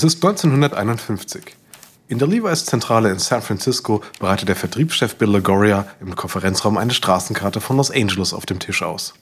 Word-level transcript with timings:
Es 0.00 0.14
ist 0.14 0.24
1951. 0.24 1.42
In 2.08 2.18
der 2.18 2.26
Levi's-Zentrale 2.26 3.10
in 3.10 3.18
San 3.18 3.42
Francisco 3.42 4.00
bereitet 4.18 4.48
der 4.48 4.56
Vertriebschef 4.56 5.16
Bill 5.16 5.28
Lagoria 5.28 5.84
im 6.00 6.16
Konferenzraum 6.16 6.78
eine 6.78 6.94
Straßenkarte 6.94 7.60
von 7.60 7.76
Los 7.76 7.90
Angeles 7.90 8.32
auf 8.32 8.46
dem 8.46 8.58
Tisch 8.58 8.82
aus. 8.82 9.12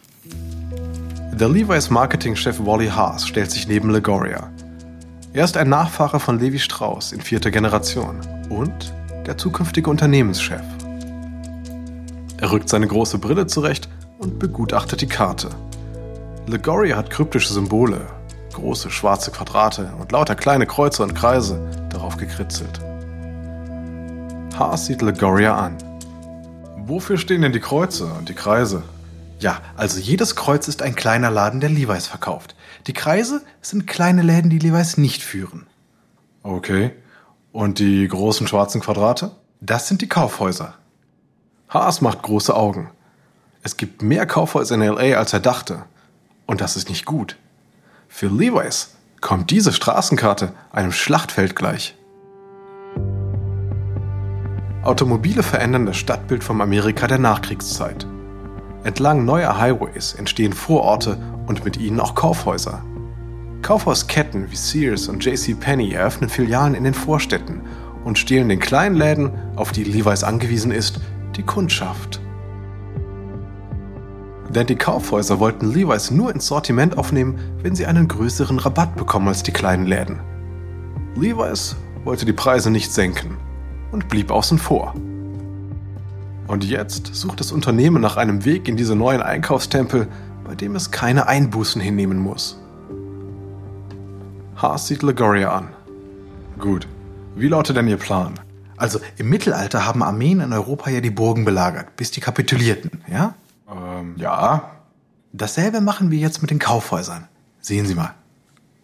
Der 1.33 1.49
Levi's 1.49 1.91
Marketingchef 1.91 2.61
Wally 2.61 2.87
Haas 2.87 3.27
stellt 3.27 3.51
sich 3.51 3.67
neben 3.67 3.91
Lagoria. 3.91 4.53
Er 5.33 5.45
ist 5.45 5.57
ein 5.57 5.69
Nachfahre 5.69 6.21
von 6.21 6.39
Levi 6.39 6.61
Strauss 6.61 7.11
in 7.11 7.23
vierter 7.23 7.51
Generation 7.51 8.21
und 8.49 8.95
der 9.27 9.37
zukünftige 9.37 9.91
Unternehmenschef. 9.91 10.63
Er 12.37 12.53
rückt 12.53 12.69
seine 12.69 12.87
große 12.87 13.19
Brille 13.19 13.49
zurecht 13.49 13.89
und 14.21 14.39
begutachtet 14.39 15.01
die 15.01 15.09
Karte. 15.09 15.51
Lagoria 16.47 16.97
hat 16.97 17.11
kryptische 17.11 17.53
Symbole, 17.53 18.07
große 18.59 18.91
schwarze 18.91 19.31
Quadrate 19.31 19.93
und 19.99 20.11
lauter 20.11 20.35
kleine 20.35 20.67
Kreuze 20.67 21.03
und 21.05 21.15
Kreise 21.15 21.61
darauf 21.91 22.17
gekritzelt. 22.17 22.81
Haas 24.59 24.87
sieht 24.87 25.01
Lagoria 25.01 25.57
an. 25.57 25.77
Wofür 26.79 27.19
stehen 27.19 27.43
denn 27.43 27.53
die 27.53 27.61
Kreuze 27.61 28.07
und 28.07 28.29
die 28.29 28.35
Kreise? 28.35 28.83
Ja, 29.39 29.61
also 29.77 30.01
jedes 30.01 30.35
Kreuz 30.35 30.67
ist 30.67 30.83
ein 30.83 30.97
kleiner 30.97 31.31
Laden, 31.31 31.61
der 31.61 31.71
Levi's 31.71 32.09
verkauft. 32.09 32.57
Die 32.89 32.93
Kreise 32.93 33.43
sind 33.63 33.87
kleine 33.87 34.23
Läden, 34.23 34.51
die 34.51 34.59
Levi's 34.59 34.97
nicht 34.97 35.23
führen. 35.23 35.67
Okay. 36.43 36.91
Und 37.53 37.79
die 37.79 38.09
großen 38.09 38.49
schwarzen 38.49 38.81
Quadrate? 38.81 39.31
Das 39.61 39.87
sind 39.87 40.03
die 40.03 40.09
Kaufhäuser. 40.09 40.75
Haas 41.69 42.01
macht 42.01 42.23
große 42.23 42.57
Augen. 42.57 42.91
Es 43.63 43.77
gibt 43.77 44.03
mehr 44.03 44.27
Kaufhäuser 44.27 44.75
in 44.75 44.81
LA, 44.81 45.17
als 45.17 45.33
er 45.33 45.41
dachte. 45.41 45.85
Und 46.47 46.61
das 46.61 46.77
ist 46.77 46.89
nicht 46.89 47.05
gut. 47.05 47.37
Für 48.09 48.29
Levi's 48.29 48.97
kommt 49.21 49.51
diese 49.51 49.73
Straßenkarte 49.73 50.53
einem 50.73 50.93
Schlachtfeld 50.93 51.55
gleich. 51.55 51.95
Automobile 54.83 55.43
verändern 55.43 55.87
das 55.87 55.99
Stadtbild 55.99 56.43
vom 56.43 56.61
Amerika 56.61 57.07
der 57.07 57.19
Nachkriegszeit. 57.19 58.07
Entlang 58.83 59.25
neuer 59.25 59.59
Highways 59.59 60.15
entstehen 60.15 60.55
Vororte 60.55 61.19
und 61.47 61.65
mit 61.65 61.77
ihnen 61.77 62.01
auch 62.01 62.15
Kaufhäuser. 62.15 62.83
Kaufhausketten 63.61 64.51
wie 64.51 64.57
Sears 64.57 65.09
und 65.09 65.25
JC 65.25 65.55
Penney 65.61 65.93
eröffnen 65.93 66.31
Filialen 66.31 66.75
in 66.75 66.85
den 66.85 66.95
Vorstädten 66.95 67.61
und 68.05 68.19
stehlen 68.19 68.49
den 68.49 68.61
kleinen 68.61 68.97
Läden, 68.97 69.33
auf 69.55 69.71
die 69.71 69.85
Levi's 69.85 70.25
angewiesen 70.25 70.73
ist, 70.73 71.01
die 71.37 71.43
Kundschaft. 71.43 72.21
Denn 74.51 74.67
die 74.67 74.77
Kaufhäuser 74.77 75.41
wollten 75.41 75.73
Levi's 75.73 76.11
nur 76.11 76.33
ins 76.33 76.47
Sortiment 76.47 76.97
aufnehmen, 76.97 77.39
wenn 77.63 77.75
sie 77.75 77.87
einen 77.87 78.09
größeren 78.09 78.59
Rabatt 78.59 78.97
bekommen 78.97 79.29
als 79.29 79.43
die 79.43 79.53
kleinen 79.53 79.87
Läden. 79.87 80.21
Levi's 81.15 81.77
wollte 82.05 82.25
die 82.25 82.33
Preise 82.33 82.71
nicht 82.71 82.93
senken 82.93 83.37
und 83.93 84.09
blieb 84.09 84.31
außen 84.31 84.59
vor. 84.59 84.95
Und 86.47 86.65
jetzt 86.65 87.15
sucht 87.15 87.41
das 87.41 87.53
Unternehmen 87.53 88.01
nach 88.01 88.17
einem 88.17 88.45
Weg 88.47 88.69
in 88.69 88.77
diese 88.77 88.97
neuen 88.97 89.21
Einkaufstempel, 89.21 90.09
bei 90.45 90.55
dem 90.55 90.75
es 90.77 90.91
keine 90.91 91.27
Einbußen 91.29 91.81
hinnehmen 91.81 92.19
muss. 92.19 92.59
Haas 94.57 94.87
sieht 94.87 95.03
Lagoria 95.03 95.53
an. 95.53 95.69
Gut, 96.59 96.89
wie 97.37 97.49
lautet 97.49 97.77
denn 97.77 97.87
Ihr 97.87 97.99
Plan? 97.99 98.41
Also 98.79 98.99
im 99.19 99.29
Mittelalter 99.29 99.87
haben 99.87 100.03
Armeen 100.03 100.41
in 100.41 100.53
Europa 100.53 100.89
ja 100.89 101.01
die 101.01 101.11
Burgen 101.11 101.45
belagert, 101.45 101.97
bis 101.97 102.11
die 102.13 102.21
kapitulierten, 102.21 103.03
ja? 103.13 103.35
Ähm, 103.99 104.15
ja. 104.17 104.71
Dasselbe 105.33 105.81
machen 105.81 106.11
wir 106.11 106.19
jetzt 106.19 106.41
mit 106.41 106.51
den 106.51 106.59
Kaufhäusern. 106.59 107.29
Sehen 107.61 107.87
Sie 107.87 107.95
mal. 107.95 108.15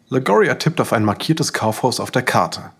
Lagoria 0.09 0.55
tippt 0.55 0.81
auf 0.81 0.93
ein 0.93 1.05
markiertes 1.05 1.53
Kaufhaus 1.53 2.01
auf 2.01 2.11
der 2.11 2.23
Karte. 2.23 2.71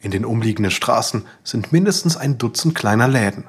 In 0.00 0.10
den 0.10 0.24
umliegenden 0.24 0.70
Straßen 0.70 1.24
sind 1.42 1.72
mindestens 1.72 2.16
ein 2.16 2.38
Dutzend 2.38 2.74
kleiner 2.74 3.08
Läden. 3.08 3.44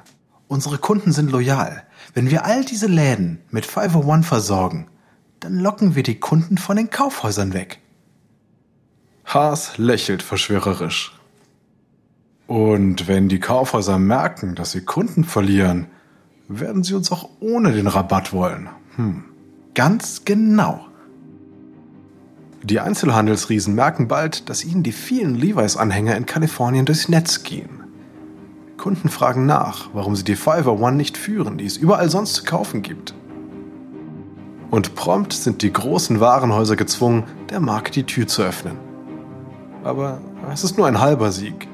Unsere 0.48 0.78
Kunden 0.78 1.12
sind 1.12 1.30
loyal. 1.30 1.84
Wenn 2.12 2.30
wir 2.30 2.44
all 2.44 2.64
diese 2.64 2.88
Läden 2.88 3.40
mit 3.50 3.66
501 3.66 4.26
versorgen, 4.26 4.88
dann 5.38 5.60
locken 5.60 5.94
wir 5.94 6.02
die 6.02 6.18
Kunden 6.18 6.58
von 6.58 6.76
den 6.76 6.90
Kaufhäusern 6.90 7.52
weg. 7.52 7.80
Haas 9.24 9.78
lächelt 9.78 10.22
verschwörerisch. 10.22 11.16
Und 12.48 13.06
wenn 13.06 13.28
die 13.28 13.38
Kaufhäuser 13.38 13.98
merken, 13.98 14.56
dass 14.56 14.72
sie 14.72 14.84
Kunden 14.84 15.22
verlieren, 15.22 15.86
werden 16.50 16.82
sie 16.82 16.94
uns 16.94 17.12
auch 17.12 17.28
ohne 17.38 17.72
den 17.72 17.86
Rabatt 17.86 18.32
wollen. 18.32 18.68
Hm. 18.96 19.24
Ganz 19.74 20.24
genau. 20.24 20.86
Die 22.62 22.80
Einzelhandelsriesen 22.80 23.74
merken 23.74 24.08
bald, 24.08 24.50
dass 24.50 24.64
ihnen 24.64 24.82
die 24.82 24.92
vielen 24.92 25.36
Levi's-Anhänger 25.36 26.16
in 26.16 26.26
Kalifornien 26.26 26.84
durchs 26.84 27.08
Netz 27.08 27.44
gehen. 27.44 27.84
Kunden 28.76 29.08
fragen 29.08 29.46
nach, 29.46 29.90
warum 29.92 30.16
sie 30.16 30.24
die 30.24 30.36
Fiverr 30.36 30.80
One 30.80 30.96
nicht 30.96 31.16
führen, 31.16 31.56
die 31.56 31.66
es 31.66 31.76
überall 31.76 32.10
sonst 32.10 32.34
zu 32.34 32.44
kaufen 32.44 32.82
gibt. 32.82 33.14
Und 34.70 34.94
prompt 34.94 35.32
sind 35.32 35.62
die 35.62 35.72
großen 35.72 36.20
Warenhäuser 36.20 36.76
gezwungen, 36.76 37.24
der 37.50 37.60
Marke 37.60 37.92
die 37.92 38.04
Tür 38.04 38.26
zu 38.26 38.42
öffnen. 38.42 38.76
Aber 39.84 40.20
es 40.52 40.64
ist 40.64 40.76
nur 40.76 40.86
ein 40.86 41.00
halber 41.00 41.32
Sieg. 41.32 41.68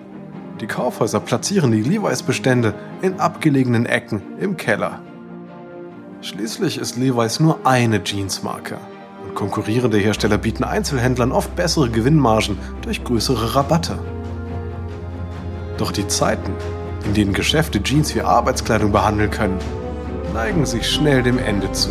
Die 0.60 0.66
Kaufhäuser 0.66 1.20
platzieren 1.20 1.70
die 1.70 1.82
Levi's-Bestände 1.82 2.74
in 3.02 3.20
abgelegenen 3.20 3.84
Ecken 3.84 4.22
im 4.40 4.56
Keller. 4.56 5.00
Schließlich 6.22 6.78
ist 6.78 6.96
Levi's 6.96 7.40
nur 7.40 7.66
eine 7.66 8.00
Jeansmarke. 8.02 8.78
Und 9.22 9.34
konkurrierende 9.34 9.98
Hersteller 9.98 10.38
bieten 10.38 10.64
Einzelhändlern 10.64 11.30
oft 11.30 11.54
bessere 11.56 11.90
Gewinnmargen 11.90 12.56
durch 12.80 13.04
größere 13.04 13.54
Rabatte. 13.54 13.98
Doch 15.76 15.92
die 15.92 16.08
Zeiten, 16.08 16.52
in 17.04 17.12
denen 17.12 17.34
Geschäfte 17.34 17.82
Jeans 17.82 18.14
wie 18.14 18.22
Arbeitskleidung 18.22 18.92
behandeln 18.92 19.30
können, 19.30 19.58
neigen 20.32 20.64
sich 20.64 20.88
schnell 20.88 21.22
dem 21.22 21.38
Ende 21.38 21.70
zu. 21.72 21.90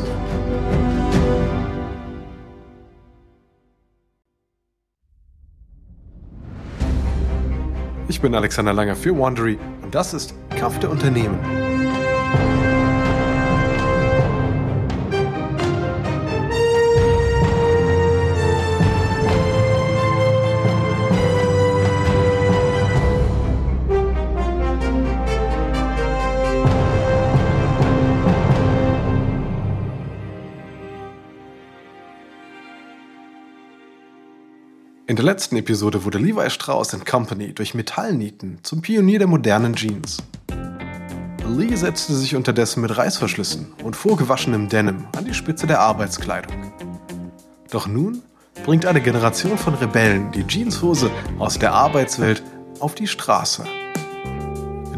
Ich 8.07 8.21
bin 8.21 8.35
Alexander 8.35 8.71
Langer 8.71 8.95
für 8.95 9.17
Wandery 9.17 9.57
und 9.81 9.95
das 9.95 10.13
ist 10.13 10.35
Kampf 10.59 10.77
der 10.79 10.91
Unternehmen. 10.91 11.39
Der 35.25 35.33
letzten 35.33 35.55
Episode 35.55 36.05
wurde 36.05 36.19
Levi 36.19 36.47
Strauss 36.51 36.95
Company 37.03 37.51
durch 37.51 37.73
Metallnieten 37.73 38.59
zum 38.61 38.83
Pionier 38.83 39.17
der 39.17 39.27
modernen 39.27 39.73
Jeans. 39.73 40.21
Lee 41.49 41.75
setzte 41.75 42.13
sich 42.13 42.35
unterdessen 42.35 42.81
mit 42.81 42.95
Reißverschlüssen 42.95 43.73
und 43.83 43.95
vorgewaschenem 43.95 44.69
Denim 44.69 45.07
an 45.17 45.25
die 45.25 45.33
Spitze 45.33 45.65
der 45.65 45.79
Arbeitskleidung. 45.79 46.71
Doch 47.71 47.87
nun 47.87 48.21
bringt 48.65 48.85
eine 48.85 49.01
Generation 49.01 49.57
von 49.57 49.73
Rebellen 49.73 50.31
die 50.31 50.45
Jeanshose 50.45 51.09
aus 51.39 51.57
der 51.57 51.73
Arbeitswelt 51.73 52.43
auf 52.79 52.93
die 52.93 53.07
Straße. 53.07 53.65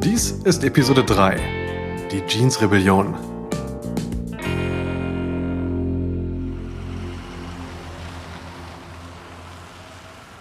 Dies 0.03 0.31
ist 0.43 0.61
Episode 0.65 1.05
3, 1.05 1.39
die 2.11 2.21
Jeans-Rebellion. 2.25 3.36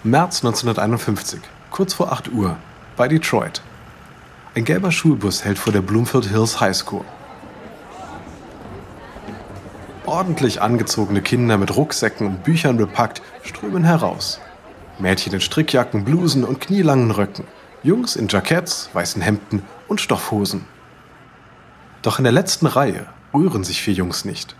März 0.03 0.45
1951, 0.45 1.39
kurz 1.71 1.95
vor 1.95 2.11
8 2.11 2.31
Uhr, 2.31 2.55
bei 2.95 3.07
Detroit. 3.07 3.63
Ein 4.53 4.63
gelber 4.63 4.91
Schulbus 4.91 5.43
hält 5.43 5.57
vor 5.57 5.73
der 5.73 5.81
Bloomfield 5.81 6.25
Hills 6.25 6.59
High 6.61 6.75
School. 6.75 7.03
Ordentlich 10.05 10.61
angezogene 10.61 11.23
Kinder 11.23 11.57
mit 11.57 11.75
Rucksäcken 11.75 12.27
und 12.27 12.43
Büchern 12.43 12.77
bepackt 12.77 13.23
strömen 13.41 13.83
heraus. 13.85 14.39
Mädchen 14.99 15.33
in 15.33 15.41
Strickjacken, 15.41 16.05
Blusen 16.05 16.43
und 16.43 16.61
knielangen 16.61 17.09
Röcken. 17.09 17.45
Jungs 17.81 18.15
in 18.15 18.27
Jacketts, 18.27 18.91
weißen 18.93 19.23
Hemden 19.23 19.63
und 19.87 19.99
Stoffhosen. 19.99 20.65
Doch 22.03 22.19
in 22.19 22.23
der 22.23 22.33
letzten 22.33 22.67
Reihe 22.67 23.07
rühren 23.33 23.63
sich 23.63 23.81
vier 23.81 23.95
Jungs 23.95 24.25
nicht. 24.25 24.55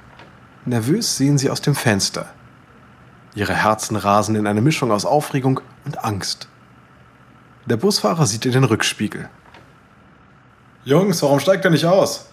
Nervös 0.65 1.15
sehen 1.15 1.37
sie 1.37 1.51
aus 1.51 1.61
dem 1.61 1.75
Fenster. 1.75 2.33
Ihre 3.37 3.53
Herzen 3.53 3.95
rasen 3.95 4.35
in 4.35 4.47
eine 4.47 4.61
Mischung 4.61 4.91
aus 4.91 5.05
Aufregung 5.05 5.59
und 5.85 6.03
Angst. 6.03 6.47
Der 7.67 7.77
Busfahrer 7.77 8.25
sieht 8.25 8.47
in 8.47 8.53
den 8.53 8.63
Rückspiegel. 8.63 9.29
Jungs, 10.85 11.21
warum 11.21 11.39
steigt 11.39 11.63
er 11.63 11.69
nicht 11.69 11.85
aus? 11.85 12.29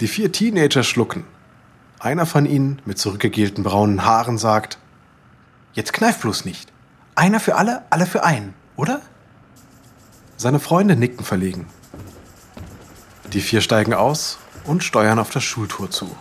Die 0.00 0.08
vier 0.08 0.30
Teenager 0.30 0.82
schlucken. 0.82 1.24
Einer 1.98 2.26
von 2.26 2.44
ihnen 2.44 2.82
mit 2.84 2.98
zurückgegelten 2.98 3.64
braunen 3.64 4.04
Haaren 4.04 4.36
sagt, 4.36 4.76
Jetzt 5.72 5.94
kneif 5.94 6.20
bloß 6.20 6.44
nicht. 6.44 6.70
Einer 7.14 7.40
für 7.40 7.54
alle, 7.54 7.82
alle 7.88 8.04
für 8.04 8.24
einen, 8.24 8.52
oder? 8.76 9.00
Seine 10.36 10.60
Freunde 10.60 10.96
nicken 10.96 11.24
verlegen. 11.24 11.66
Die 13.32 13.40
vier 13.40 13.62
steigen 13.62 13.94
aus 13.94 14.36
und 14.64 14.84
steuern 14.84 15.18
auf 15.18 15.30
das 15.30 15.44
Schultor 15.44 15.90
zu. 15.90 16.14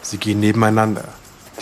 Sie 0.00 0.16
gehen 0.16 0.40
nebeneinander, 0.40 1.04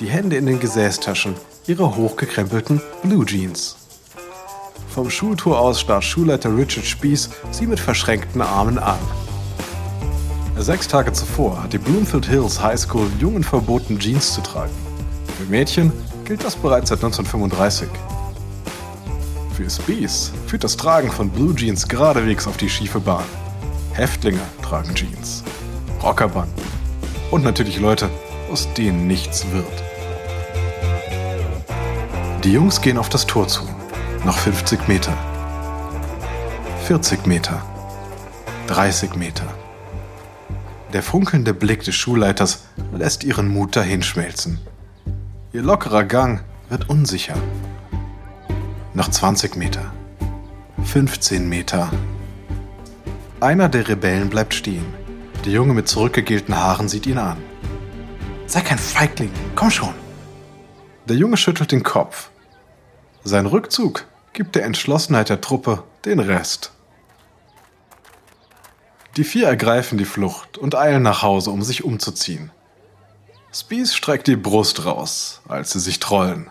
die 0.00 0.06
Hände 0.06 0.36
in 0.36 0.46
den 0.46 0.60
Gesäßtaschen, 0.60 1.34
ihre 1.66 1.96
hochgekrempelten 1.96 2.80
Blue 3.02 3.24
Jeans. 3.24 3.76
Vom 4.88 5.10
Schultor 5.10 5.58
aus 5.58 5.80
starrt 5.80 6.04
Schulleiter 6.04 6.54
Richard 6.54 6.84
Spieß 6.84 7.30
sie 7.50 7.66
mit 7.66 7.80
verschränkten 7.80 8.42
Armen 8.42 8.78
an. 8.78 8.98
Sechs 10.58 10.88
Tage 10.88 11.12
zuvor 11.12 11.62
hat 11.62 11.72
die 11.72 11.78
Bloomfield 11.78 12.26
Hills 12.26 12.60
High 12.62 12.78
School 12.78 13.10
Jungen 13.18 13.44
verboten, 13.44 13.98
Jeans 13.98 14.34
zu 14.34 14.40
tragen. 14.42 14.72
Für 15.38 15.44
Mädchen 15.50 15.92
gilt 16.24 16.44
das 16.44 16.56
bereits 16.56 16.88
seit 16.90 17.02
1935. 17.04 17.88
Für 19.54 19.70
Spieß 19.70 20.32
führt 20.46 20.64
das 20.64 20.76
Tragen 20.76 21.10
von 21.10 21.30
Blue 21.30 21.54
Jeans 21.54 21.88
geradewegs 21.88 22.46
auf 22.46 22.56
die 22.56 22.68
schiefe 22.68 23.00
Bahn. 23.00 23.24
Häftlinge 23.92 24.40
tragen 24.62 24.94
Jeans, 24.94 25.42
Rockerbanden 26.02 26.64
und 27.30 27.44
natürlich 27.44 27.80
Leute, 27.80 28.10
aus 28.50 28.72
denen 28.74 29.06
nichts 29.06 29.46
wird. 29.50 29.82
Die 32.44 32.52
Jungs 32.52 32.80
gehen 32.80 32.98
auf 32.98 33.08
das 33.08 33.26
Tor 33.26 33.48
zu. 33.48 33.62
Noch 34.24 34.38
50 34.38 34.88
Meter. 34.88 35.16
40 36.84 37.26
Meter. 37.26 37.62
30 38.68 39.16
Meter. 39.16 39.46
Der 40.92 41.02
funkelnde 41.02 41.54
Blick 41.54 41.82
des 41.82 41.94
Schulleiters 41.94 42.64
lässt 42.96 43.24
ihren 43.24 43.48
Mut 43.48 43.74
dahinschmelzen. 43.74 44.60
Ihr 45.52 45.62
lockerer 45.62 46.04
Gang 46.04 46.44
wird 46.68 46.88
unsicher. 46.88 47.34
Noch 48.94 49.10
20 49.10 49.56
Meter. 49.56 49.92
15 50.84 51.48
Meter. 51.48 51.90
Einer 53.40 53.68
der 53.68 53.88
Rebellen 53.88 54.30
bleibt 54.30 54.54
stehen. 54.54 54.86
Der 55.44 55.52
Junge 55.52 55.74
mit 55.74 55.88
zurückgegelten 55.88 56.56
Haaren 56.56 56.88
sieht 56.88 57.06
ihn 57.06 57.18
an. 57.18 57.38
Sei 58.46 58.60
kein 58.60 58.78
Feigling, 58.78 59.32
komm 59.54 59.70
schon. 59.70 59.94
Der 61.08 61.16
Junge 61.16 61.36
schüttelt 61.36 61.72
den 61.72 61.82
Kopf. 61.82 62.30
Sein 63.24 63.46
Rückzug 63.46 64.06
gibt 64.32 64.54
der 64.54 64.64
Entschlossenheit 64.64 65.28
der 65.28 65.40
Truppe 65.40 65.82
den 66.04 66.20
Rest. 66.20 66.72
Die 69.16 69.24
vier 69.24 69.48
ergreifen 69.48 69.98
die 69.98 70.04
Flucht 70.04 70.58
und 70.58 70.74
eilen 70.74 71.02
nach 71.02 71.22
Hause, 71.22 71.50
um 71.50 71.62
sich 71.62 71.84
umzuziehen. 71.84 72.50
Spees 73.52 73.96
streckt 73.96 74.26
die 74.26 74.36
Brust 74.36 74.84
raus, 74.84 75.40
als 75.48 75.72
sie 75.72 75.80
sich 75.80 75.98
trollen. 75.98 76.50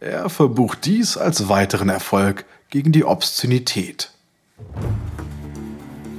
Er 0.00 0.28
verbucht 0.28 0.86
dies 0.86 1.16
als 1.16 1.48
weiteren 1.48 1.88
Erfolg 1.88 2.46
gegen 2.70 2.90
die 2.90 3.04
Obszönität. 3.04 4.10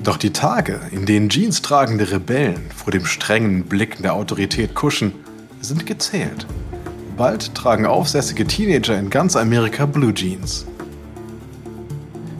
Doch 0.04 0.18
die 0.18 0.34
Tage, 0.34 0.82
in 0.92 1.06
denen 1.06 1.30
jeanstragende 1.30 2.12
Rebellen 2.12 2.70
vor 2.76 2.92
dem 2.92 3.06
strengen 3.06 3.64
Blick 3.64 4.02
der 4.02 4.14
Autorität 4.14 4.76
kuschen, 4.76 5.14
sind 5.62 5.86
gezählt. 5.86 6.46
Bald 7.16 7.56
tragen 7.56 7.86
aufsässige 7.86 8.46
Teenager 8.46 9.00
in 9.00 9.10
ganz 9.10 9.38
Amerika 9.38 9.86
Blue 9.86 10.14
Jeans. 10.14 10.66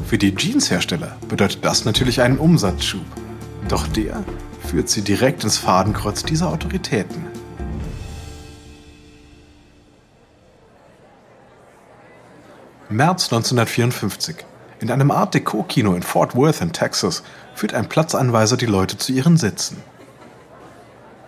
Für 0.06 0.18
die 0.18 0.36
Jeanshersteller 0.38 1.16
bedeutet 1.30 1.64
das 1.64 1.86
natürlich 1.86 2.22
einen 2.22 2.38
Umsatzschub. 2.38 3.06
Doch 3.70 3.88
der 3.88 4.26
führt 4.68 4.90
sie 4.90 5.02
direkt 5.02 5.46
ins 5.46 5.58
Fadenkreuz 5.58 6.24
dieser 6.24 6.50
Autoritäten. 6.50 7.26
März 12.90 13.32
1954. 13.32 14.46
In 14.80 14.92
einem 14.92 15.12
Art 15.12 15.34
Deco-Kino 15.34 15.94
in 15.94 16.04
Fort 16.04 16.36
Worth 16.36 16.62
in 16.62 16.74
Texas 16.74 17.24
führt 17.56 17.74
ein 17.74 17.90
Platzanweiser 17.90 18.58
die 18.58 18.66
Leute 18.66 18.98
zu 18.98 19.12
ihren 19.12 19.38
Sitzen. 19.38 19.78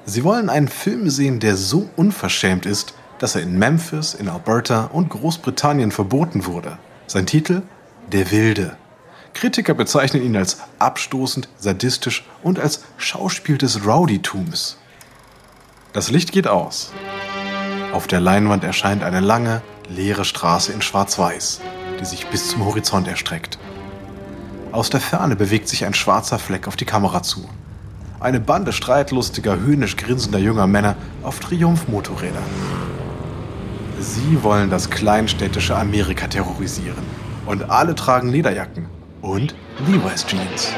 Sie 0.05 0.23
wollen 0.23 0.49
einen 0.49 0.67
Film 0.67 1.09
sehen, 1.09 1.39
der 1.39 1.55
so 1.55 1.89
unverschämt 1.95 2.65
ist, 2.65 2.93
dass 3.19 3.35
er 3.35 3.41
in 3.41 3.57
Memphis, 3.57 4.13
in 4.13 4.29
Alberta 4.29 4.85
und 4.85 5.09
Großbritannien 5.09 5.91
verboten 5.91 6.45
wurde. 6.45 6.77
Sein 7.07 7.25
Titel 7.25 7.61
Der 8.11 8.29
Wilde. 8.31 8.77
Kritiker 9.33 9.73
bezeichnen 9.73 10.23
ihn 10.23 10.35
als 10.37 10.59
abstoßend, 10.79 11.49
sadistisch 11.57 12.25
und 12.43 12.59
als 12.59 12.83
Schauspiel 12.97 13.57
des 13.57 13.85
Rowdytums. 13.85 14.77
Das 15.91 16.09
Licht 16.11 16.31
geht 16.31 16.47
aus. 16.47 16.91
Auf 17.93 18.07
der 18.07 18.19
Leinwand 18.19 18.63
erscheint 18.63 19.03
eine 19.03 19.21
lange, 19.21 19.61
leere 19.89 20.25
Straße 20.25 20.71
in 20.71 20.81
Schwarz-Weiß, 20.81 21.61
die 21.99 22.05
sich 22.05 22.27
bis 22.27 22.49
zum 22.49 22.65
Horizont 22.65 23.07
erstreckt. 23.07 23.57
Aus 24.71 24.89
der 24.89 24.99
Ferne 24.99 25.35
bewegt 25.35 25.69
sich 25.69 25.85
ein 25.85 25.93
schwarzer 25.93 26.39
Fleck 26.39 26.67
auf 26.67 26.75
die 26.75 26.85
Kamera 26.85 27.23
zu. 27.23 27.47
Eine 28.19 28.39
Bande 28.39 28.73
streitlustiger, 28.73 29.59
höhnisch 29.59 29.95
grinsender 29.97 30.39
junger 30.39 30.67
Männer 30.67 30.95
auf 31.23 31.39
Triumphmotorrädern. 31.39 32.43
Sie 33.99 34.43
wollen 34.43 34.69
das 34.69 34.89
kleinstädtische 34.89 35.75
Amerika 35.75 36.27
terrorisieren. 36.27 37.03
Und 37.45 37.69
alle 37.69 37.95
tragen 37.95 38.29
Lederjacken 38.29 38.87
und 39.21 39.55
Levi's 39.87 40.25
Jeans. 40.25 40.73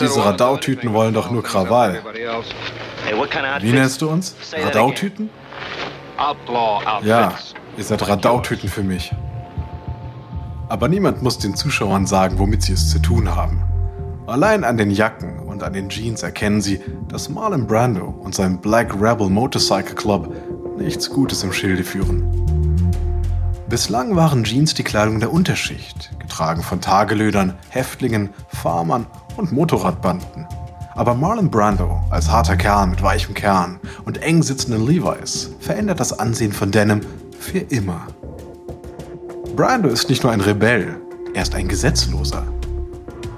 Diese 0.00 0.24
Radautüten 0.24 0.92
wollen 0.92 1.14
doch 1.14 1.30
nur 1.30 1.42
Krawall. 1.42 2.02
Wie 3.60 3.72
nennst 3.72 4.00
du 4.02 4.08
uns? 4.08 4.34
Radautüten? 4.52 5.30
Ja, 7.04 7.34
ihr 7.76 7.84
seid 7.84 8.08
Radautüten 8.08 8.68
für 8.68 8.82
mich. 8.82 9.12
Aber 10.68 10.88
niemand 10.88 11.22
muss 11.22 11.38
den 11.38 11.54
Zuschauern 11.54 12.06
sagen, 12.06 12.38
womit 12.38 12.62
sie 12.62 12.72
es 12.72 12.88
zu 12.88 12.98
tun 12.98 13.34
haben. 13.34 13.62
Allein 14.26 14.64
an 14.64 14.78
den 14.78 14.90
Jacken 14.90 15.40
und 15.40 15.62
an 15.62 15.72
den 15.72 15.88
Jeans 15.88 16.22
erkennen 16.22 16.62
sie, 16.62 16.80
dass 17.08 17.28
Marlon 17.28 17.66
Brando 17.66 18.06
und 18.06 18.34
sein 18.34 18.60
Black 18.60 18.94
Rebel 18.94 19.28
Motorcycle 19.28 19.94
Club 19.94 20.34
nichts 20.78 21.10
Gutes 21.10 21.42
im 21.42 21.52
Schilde 21.52 21.84
führen. 21.84 22.24
Bislang 23.72 24.16
waren 24.16 24.44
Jeans 24.44 24.74
die 24.74 24.84
Kleidung 24.84 25.18
der 25.18 25.32
Unterschicht, 25.32 26.10
getragen 26.18 26.62
von 26.62 26.82
Tagelödern, 26.82 27.54
Häftlingen, 27.70 28.28
Farmern 28.48 29.06
und 29.38 29.50
Motorradbanden. 29.50 30.46
Aber 30.94 31.14
Marlon 31.14 31.50
Brando, 31.50 31.98
als 32.10 32.28
harter 32.30 32.58
Kerl 32.58 32.88
mit 32.88 33.02
weichem 33.02 33.32
Kern 33.32 33.80
und 34.04 34.18
eng 34.20 34.42
sitzenden 34.42 34.86
Levi's, 34.86 35.52
verändert 35.58 36.00
das 36.00 36.18
Ansehen 36.18 36.52
von 36.52 36.70
Denim 36.70 37.00
für 37.40 37.60
immer. 37.60 38.08
Brando 39.56 39.88
ist 39.88 40.10
nicht 40.10 40.22
nur 40.22 40.32
ein 40.32 40.42
Rebell, 40.42 41.00
er 41.32 41.40
ist 41.40 41.54
ein 41.54 41.66
Gesetzloser. 41.66 42.44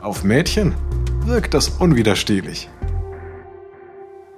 Auf 0.02 0.25
Mädchen 0.25 0.75
wirkt 1.26 1.54
das 1.54 1.68
unwiderstehlich. 1.68 2.68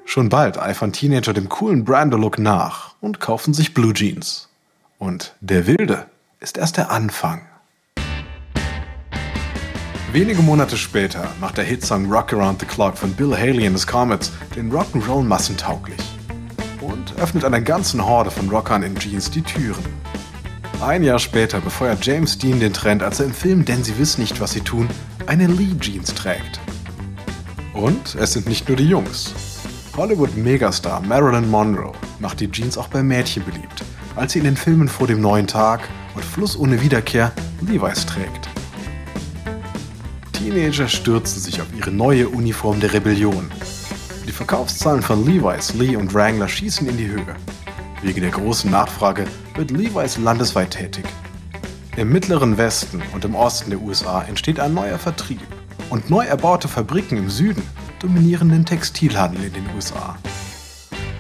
Schon 0.05 0.29
bald 0.29 0.59
eifern 0.61 0.93
Teenager 0.93 1.33
dem 1.33 1.49
coolen 1.49 1.87
Brando-Look 1.87 2.39
nach 2.39 2.97
und 3.01 3.19
kaufen 3.19 3.55
sich 3.55 3.73
Blue 3.73 3.95
Jeans. 3.95 4.51
Und 4.99 5.35
der 5.41 5.67
Wilde 5.67 6.07
ist 6.41 6.57
erst 6.57 6.79
der 6.79 6.91
Anfang. 6.91 7.43
Wenige 10.13 10.41
Monate 10.41 10.79
später 10.79 11.29
macht 11.41 11.59
der 11.59 11.65
Hitsong 11.65 12.11
Rock 12.11 12.33
Around 12.33 12.61
the 12.61 12.67
Clock 12.67 12.97
von 12.97 13.13
Bill 13.13 13.37
Haley 13.37 13.67
and 13.67 13.79
the 13.79 13.87
Comets 13.87 14.33
den 14.55 14.73
Rock'n'Roll 14.73 15.23
massentauglich 15.23 16.01
und 16.81 17.13
öffnet 17.19 17.45
einer 17.45 17.61
ganzen 17.61 18.05
Horde 18.05 18.31
von 18.31 18.49
Rockern 18.49 18.83
in 18.83 18.97
Jeans 18.97 19.31
die 19.31 19.43
Türen. 19.43 19.85
Ein 20.81 21.03
Jahr 21.03 21.19
später 21.19 21.61
befeuert 21.61 22.05
James 22.07 22.39
Dean 22.39 22.61
den 22.61 22.73
Trend, 22.73 23.03
als 23.03 23.21
er 23.21 23.27
im 23.27 23.35
Film 23.35 23.65
Denn 23.65 23.85
sie 23.85 23.99
wissen 23.99 24.23
nicht, 24.23 24.41
was 24.41 24.53
sie 24.53 24.61
tun, 24.61 24.89
eine 25.27 25.47
Lee 25.47 25.77
Jeans 25.79 26.15
trägt. 26.15 26.61
Und 27.75 28.15
es 28.15 28.33
sind 28.33 28.49
nicht 28.49 28.69
nur 28.69 28.77
die 28.79 28.89
Jungs. 28.89 29.35
Hollywood-Megastar 29.97 31.01
Marilyn 31.03 31.51
Monroe 31.51 31.93
macht 32.19 32.41
die 32.41 32.51
Jeans 32.51 32.79
auch 32.79 32.89
bei 32.89 33.03
Mädchen 33.03 33.45
beliebt, 33.45 33.83
als 34.17 34.33
sie 34.33 34.39
in 34.39 34.45
den 34.47 34.57
Filmen 34.57 34.89
vor 34.89 35.07
dem 35.07 35.21
neuen 35.21 35.47
Tag 35.47 35.89
und 36.15 36.25
Fluss 36.25 36.59
ohne 36.59 36.81
Wiederkehr 36.81 37.33
Levi's 37.61 38.07
trägt. 38.07 38.49
Teenager 40.33 40.89
stürzen 40.89 41.41
sich 41.41 41.61
auf 41.61 41.67
ihre 41.77 41.91
neue 41.91 42.29
Uniform 42.29 42.81
der 42.81 42.93
Rebellion. 42.93 43.51
Die 44.27 44.33
Verkaufszahlen 44.33 45.03
von 45.03 45.25
Levi's, 45.25 45.75
Lee 45.75 45.97
und 45.97 46.13
Wrangler 46.15 46.49
schießen 46.49 46.89
in 46.89 46.97
die 46.97 47.09
Höhe. 47.09 47.37
Wegen 48.03 48.21
der 48.23 48.31
großen 48.31 48.71
Nachfrage 48.71 49.27
wird 49.55 49.71
Levi's 49.71 50.19
landesweit 50.19 50.73
tätig. 50.73 51.05
Im 51.97 52.11
mittleren 52.11 52.59
Westen 52.59 53.03
und 53.15 53.25
im 53.25 53.35
Osten 53.35 53.71
der 53.71 53.81
USA 53.81 54.23
entsteht 54.23 54.61
ein 54.61 54.75
neuer 54.75 54.99
Vertrieb 54.99 55.41
und 55.91 56.11
neu 56.11 56.25
erbaute 56.25 56.69
Fabriken 56.69 57.17
im 57.17 57.31
Süden 57.31 57.63
dominieren 58.01 58.51
den 58.51 58.67
Textilhandel 58.67 59.45
in 59.45 59.53
den 59.53 59.65
USA. 59.75 60.17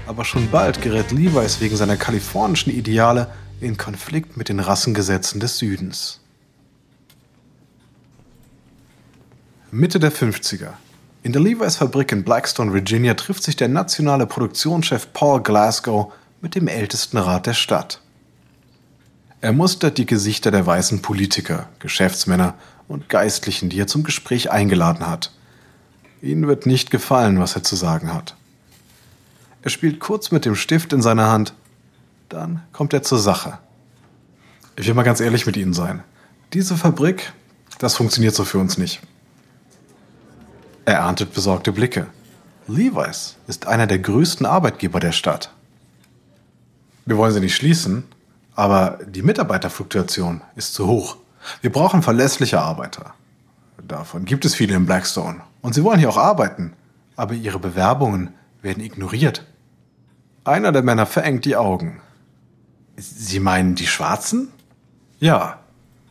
Aber 0.07 0.25
schon 0.25 0.51
bald 0.51 0.83
gerät 0.83 1.11
Levi's 1.11 1.61
wegen 1.61 1.77
seiner 1.77 1.97
kalifornischen 1.97 2.73
Ideale 2.73 3.29
in 3.61 3.77
Konflikt 3.77 4.37
mit 4.37 4.49
den 4.49 4.61
Rassengesetzen 4.61 5.41
des 5.41 5.59
Südens. 5.59 6.21
Mitte 9.73 9.99
der 9.99 10.13
50er. 10.13 10.75
In 11.23 11.33
der 11.33 11.43
Levi's 11.43 11.77
Fabrik 11.77 12.13
in 12.13 12.23
Blackstone, 12.23 12.73
Virginia, 12.73 13.15
trifft 13.15 13.43
sich 13.43 13.57
der 13.57 13.69
nationale 13.69 14.27
Produktionschef 14.27 15.13
Paul 15.13 15.43
Glasgow 15.43 16.13
mit 16.41 16.55
dem 16.55 16.69
ältesten 16.69 17.19
Rat 17.19 17.47
der 17.47 17.55
Stadt. 17.55 18.01
Er 19.41 19.53
mustert 19.53 19.99
die 19.99 20.07
Gesichter 20.07 20.53
der 20.53 20.67
weißen 20.67 21.03
Politiker, 21.03 21.69
Geschäftsmänner 21.81 22.55
und 22.87 23.09
Geistlichen, 23.09 23.71
die 23.71 23.81
er 23.81 23.87
zum 23.89 24.05
Gespräch 24.05 24.51
eingeladen 24.53 25.07
hat. 25.07 25.33
Ihnen 26.23 26.47
wird 26.47 26.65
nicht 26.65 26.91
gefallen, 26.91 27.41
was 27.41 27.57
er 27.57 27.65
zu 27.65 27.75
sagen 27.75 28.15
hat. 28.15 28.37
Er 29.63 29.71
spielt 29.71 30.01
kurz 30.01 30.31
mit 30.31 30.45
dem 30.45 30.55
Stift 30.55 30.93
in 30.93 31.03
seiner 31.03 31.31
Hand, 31.31 31.55
dann 32.29 32.63
kommt 32.73 32.93
er 32.93 33.03
zur 33.03 33.19
Sache. 33.19 33.59
Ich 34.77 34.87
will 34.87 34.95
mal 34.95 35.03
ganz 35.03 35.21
ehrlich 35.21 35.47
mit 35.47 35.57
Ihnen 35.57 35.73
sein. 35.73 36.03
Diese 36.53 36.77
Fabrik, 36.77 37.33
das 37.79 37.97
funktioniert 37.97 38.35
so 38.35 38.45
für 38.45 38.59
uns 38.59 38.79
nicht. 38.79 39.01
Er 40.85 40.99
erntet 40.99 41.35
besorgte 41.35 41.73
Blicke. 41.73 42.07
Levi's 42.69 43.37
ist 43.47 43.67
einer 43.67 43.87
der 43.87 43.99
größten 43.99 44.47
Arbeitgeber 44.47 45.01
der 45.01 45.13
Stadt. 45.13 45.51
Wir 47.05 47.17
wollen 47.17 47.33
sie 47.33 47.41
nicht 47.41 47.55
schließen, 47.55 48.05
aber 48.55 48.99
die 49.07 49.23
Mitarbeiterfluktuation 49.23 50.43
ist 50.57 50.75
zu 50.75 50.87
hoch. 50.87 51.17
Wir 51.61 51.71
brauchen 51.71 52.03
verlässliche 52.03 52.61
Arbeiter. 52.61 53.15
Davon 53.87 54.25
gibt 54.25 54.45
es 54.45 54.55
viele 54.55 54.75
in 54.75 54.87
Blackstone. 54.87 55.41
Und 55.63 55.75
sie 55.75 55.85
wollen 55.85 55.99
hier 55.99 56.09
auch 56.09 56.17
arbeiten. 56.17 56.73
Aber 57.15 57.35
ihre 57.35 57.59
Bewerbungen 57.59 58.35
werden 58.67 58.85
ignoriert. 58.85 59.47
Einer 60.45 60.73
der 60.73 60.83
Männer 60.83 61.07
verengt 61.07 61.47
die 61.47 61.57
Augen. 61.57 62.03
Sie 62.97 63.41
meinen 63.41 63.75
die 63.75 63.87
Schwarzen? 63.87 64.49
Ja. 65.19 65.61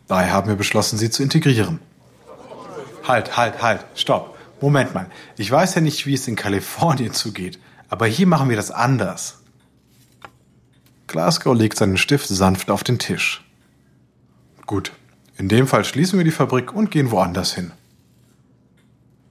Daher 0.07 0.33
haben 0.33 0.47
wir 0.47 0.55
beschlossen, 0.55 0.97
sie 0.97 1.09
zu 1.09 1.21
integrieren. 1.21 1.79
Halt, 3.03 3.37
halt, 3.37 3.61
halt, 3.61 3.85
stopp. 3.95 4.37
Moment 4.61 4.95
mal, 4.95 5.07
ich 5.37 5.51
weiß 5.51 5.75
ja 5.75 5.81
nicht, 5.81 6.05
wie 6.05 6.13
es 6.13 6.27
in 6.27 6.35
Kalifornien 6.35 7.13
zugeht, 7.13 7.59
aber 7.89 8.07
hier 8.07 8.25
machen 8.25 8.49
wir 8.49 8.55
das 8.55 8.71
anders. 8.71 9.39
Glasgow 11.07 11.55
legt 11.55 11.77
seinen 11.77 11.97
Stift 11.97 12.27
sanft 12.27 12.71
auf 12.71 12.83
den 12.83 12.97
Tisch. 12.97 13.43
Gut, 14.65 14.91
in 15.37 15.49
dem 15.49 15.67
Fall 15.67 15.85
schließen 15.85 16.17
wir 16.17 16.23
die 16.23 16.31
Fabrik 16.31 16.73
und 16.73 16.89
gehen 16.89 17.11
woanders 17.11 17.53
hin. 17.53 17.71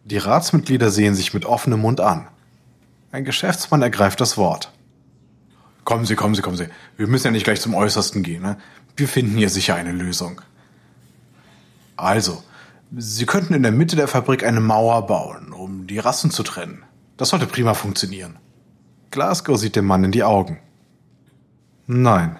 Die 0.05 0.19
Ratsmitglieder 0.19 0.91
sehen 0.91 1.15
sich 1.15 1.33
mit 1.35 1.47
offenem 1.47 1.81
Mund 1.81 2.01
an. 2.01 2.29
Ein 3.15 3.25
Geschäftsmann 3.25 3.81
ergreift 3.81 4.21
das 4.21 4.37
Wort. 4.37 4.73
Kommen 5.85 6.05
Sie, 6.05 6.17
kommen 6.17 6.35
Sie, 6.35 6.43
kommen 6.43 6.57
Sie. 6.57 6.67
Wir 6.97 7.07
müssen 7.07 7.29
ja 7.29 7.31
nicht 7.31 7.45
gleich 7.45 7.61
zum 7.61 7.73
Äußersten 7.73 8.25
gehen. 8.25 8.43
Ne? 8.43 8.59
Wir 8.97 9.07
finden 9.07 9.39
hier 9.39 9.51
sicher 9.51 9.77
eine 9.77 9.93
Lösung. 9.93 10.41
Also, 11.95 12.43
Sie 12.97 13.25
könnten 13.25 13.55
in 13.55 13.63
der 13.63 13.71
Mitte 13.71 13.95
der 13.95 14.09
Fabrik 14.09 14.45
eine 14.45 14.59
Mauer 14.59 15.07
bauen, 15.07 15.53
um 15.53 15.87
die 15.87 16.01
Rassen 16.01 16.33
zu 16.33 16.43
trennen. 16.43 16.83
Das 17.17 17.29
sollte 17.29 17.47
prima 17.47 17.75
funktionieren. 17.75 18.37
Glasgow 19.13 19.57
sieht 19.61 19.77
dem 19.77 19.85
Mann 19.85 20.03
in 20.03 20.11
die 20.11 20.25
Augen. 20.25 20.59
Nein. 21.87 22.37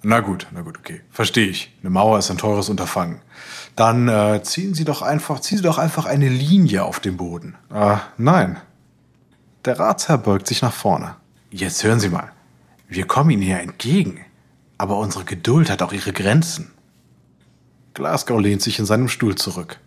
Na 0.00 0.20
gut, 0.20 0.46
na 0.52 0.60
gut, 0.60 0.78
okay. 0.78 1.00
Verstehe 1.10 1.48
ich. 1.48 1.76
Eine 1.80 1.90
Mauer 1.90 2.20
ist 2.20 2.30
ein 2.30 2.38
teures 2.38 2.68
Unterfangen. 2.68 3.20
Dann 3.74 4.06
äh, 4.06 4.44
ziehen 4.44 4.74
Sie 4.74 4.84
doch 4.84 5.02
einfach, 5.02 5.40
ziehen 5.40 5.58
Sie 5.58 5.64
doch 5.64 5.78
einfach 5.78 6.06
eine 6.06 6.28
Linie 6.28 6.84
auf 6.84 7.00
dem 7.00 7.16
Boden. 7.16 7.56
Äh, 7.74 7.96
nein. 8.16 8.58
Der 9.68 9.78
Ratsherr 9.78 10.16
beugt 10.16 10.46
sich 10.46 10.62
nach 10.62 10.72
vorne. 10.72 11.16
Jetzt 11.50 11.84
hören 11.84 12.00
Sie 12.00 12.08
mal. 12.08 12.32
Wir 12.88 13.06
kommen 13.06 13.28
Ihnen 13.28 13.42
hier 13.42 13.60
entgegen. 13.60 14.24
Aber 14.78 14.96
unsere 14.96 15.26
Geduld 15.26 15.68
hat 15.68 15.82
auch 15.82 15.92
ihre 15.92 16.14
Grenzen. 16.14 16.70
Glasgow 17.92 18.40
lehnt 18.40 18.62
sich 18.62 18.78
in 18.78 18.86
seinem 18.86 19.08
Stuhl 19.08 19.34
zurück. 19.34 19.78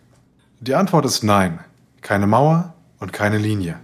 Die 0.60 0.76
Antwort 0.76 1.04
ist 1.04 1.24
nein. 1.24 1.58
Keine 2.00 2.28
Mauer 2.28 2.74
und 3.00 3.12
keine 3.12 3.38
Linie. 3.38 3.80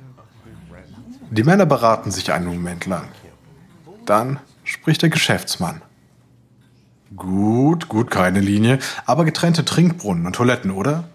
Die 1.32 1.42
Männer 1.42 1.66
beraten 1.66 2.12
sich 2.12 2.32
einen 2.32 2.46
Moment 2.46 2.86
lang. 2.86 3.08
Dann 4.06 4.38
spricht 4.62 5.02
der 5.02 5.10
Geschäftsmann. 5.10 5.82
Gut, 7.16 7.88
gut, 7.88 8.08
keine 8.08 8.38
Linie, 8.38 8.78
aber 9.04 9.24
getrennte 9.24 9.64
Trinkbrunnen 9.64 10.26
und 10.26 10.36
Toiletten, 10.36 10.70
oder? 10.70 11.08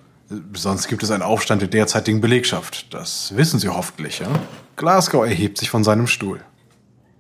Sonst 0.54 0.88
gibt 0.88 1.04
es 1.04 1.12
einen 1.12 1.24
Aufstand 1.24 1.62
der 1.62 1.70
derzeitigen 1.70 2.22
Belegschaft. 2.22 2.94
Das 2.94 3.36
wissen 3.36 3.60
Sie 3.60 3.70
hoffentlich, 3.70 4.20
ja? 4.20 4.28
Glasgow 4.76 5.26
erhebt 5.26 5.58
sich 5.58 5.70
von 5.70 5.84
seinem 5.84 6.08
Stuhl. 6.08 6.42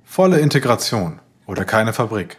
Volle 0.03 0.39
Integration 0.39 1.20
oder 1.46 1.65
keine 1.65 1.93
Fabrik. 1.93 2.38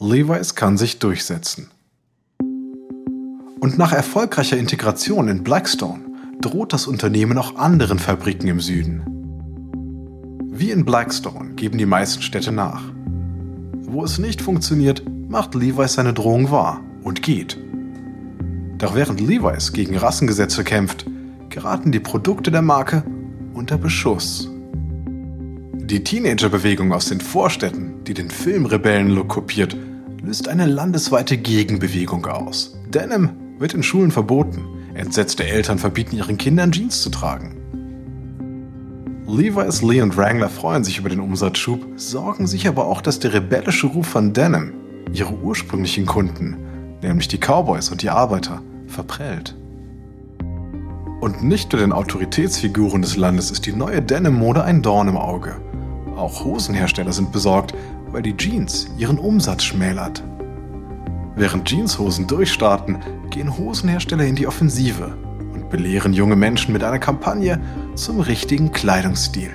Levi's 0.00 0.54
kann 0.54 0.76
sich 0.76 0.98
durchsetzen. 0.98 1.70
Und 3.60 3.78
nach 3.78 3.92
erfolgreicher 3.92 4.56
Integration 4.56 5.28
in 5.28 5.42
Blackstone 5.42 6.04
droht 6.40 6.72
das 6.72 6.86
Unternehmen 6.86 7.36
auch 7.38 7.56
anderen 7.56 7.98
Fabriken 7.98 8.46
im 8.46 8.60
Süden. 8.60 9.02
Wie 10.50 10.70
in 10.70 10.84
Blackstone 10.84 11.54
geben 11.54 11.78
die 11.78 11.86
meisten 11.86 12.22
Städte 12.22 12.52
nach. 12.52 12.82
Wo 13.82 14.04
es 14.04 14.18
nicht 14.18 14.42
funktioniert, 14.42 15.02
macht 15.28 15.54
Levi's 15.54 15.94
seine 15.94 16.14
Drohung 16.14 16.50
wahr 16.50 16.80
und 17.02 17.22
geht. 17.22 17.58
Doch 18.78 18.94
während 18.94 19.20
Levi's 19.20 19.72
gegen 19.72 19.96
Rassengesetze 19.96 20.62
kämpft, 20.62 21.04
geraten 21.50 21.90
die 21.90 21.98
Produkte 21.98 22.52
der 22.52 22.62
Marke 22.62 23.02
unter 23.52 23.76
Beschuss. 23.76 24.48
Die 25.74 26.04
Teenagerbewegung 26.04 26.92
aus 26.92 27.06
den 27.06 27.20
Vorstädten, 27.20 28.04
die 28.04 28.14
den 28.14 28.30
Filmrebellen-Look 28.30 29.28
kopiert, 29.28 29.76
löst 30.22 30.46
eine 30.46 30.66
landesweite 30.66 31.36
Gegenbewegung 31.38 32.26
aus. 32.26 32.78
Denim 32.88 33.30
wird 33.58 33.74
in 33.74 33.82
Schulen 33.82 34.12
verboten. 34.12 34.62
Entsetzte 34.94 35.44
Eltern 35.44 35.78
verbieten 35.78 36.16
ihren 36.16 36.38
Kindern 36.38 36.70
Jeans 36.70 37.02
zu 37.02 37.10
tragen. 37.10 37.56
Levi's, 39.26 39.82
Lee 39.82 40.02
und 40.02 40.16
Wrangler 40.16 40.48
freuen 40.48 40.84
sich 40.84 40.98
über 40.98 41.08
den 41.08 41.20
Umsatzschub, 41.20 41.84
sorgen 41.96 42.46
sich 42.46 42.68
aber 42.68 42.86
auch, 42.86 43.00
dass 43.00 43.18
der 43.18 43.34
rebellische 43.34 43.88
Ruf 43.88 44.06
von 44.06 44.32
Denim 44.32 44.72
ihre 45.12 45.34
ursprünglichen 45.34 46.06
Kunden, 46.06 46.56
nämlich 47.02 47.28
die 47.28 47.38
Cowboys 47.38 47.90
und 47.90 48.02
die 48.02 48.10
Arbeiter, 48.10 48.62
verprellt. 48.86 49.54
Und 51.20 51.42
nicht 51.42 51.72
nur 51.72 51.80
den 51.80 51.92
Autoritätsfiguren 51.92 53.02
des 53.02 53.16
Landes 53.16 53.50
ist 53.50 53.66
die 53.66 53.72
neue 53.72 54.00
Denim-Mode 54.00 54.62
ein 54.62 54.82
Dorn 54.82 55.08
im 55.08 55.16
Auge. 55.16 55.56
Auch 56.16 56.44
Hosenhersteller 56.44 57.12
sind 57.12 57.32
besorgt, 57.32 57.74
weil 58.10 58.22
die 58.22 58.36
Jeans 58.36 58.88
ihren 58.98 59.18
Umsatz 59.18 59.64
schmälert. 59.64 60.22
Während 61.34 61.68
Jeanshosen 61.70 62.26
durchstarten, 62.26 62.98
gehen 63.30 63.56
Hosenhersteller 63.56 64.24
in 64.24 64.34
die 64.34 64.46
Offensive 64.46 65.16
und 65.52 65.70
belehren 65.70 66.12
junge 66.12 66.36
Menschen 66.36 66.72
mit 66.72 66.82
einer 66.82 66.98
Kampagne 66.98 67.60
zum 67.94 68.20
richtigen 68.20 68.72
Kleidungsstil. 68.72 69.50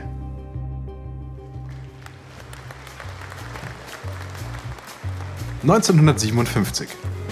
(1957) 5.63 6.89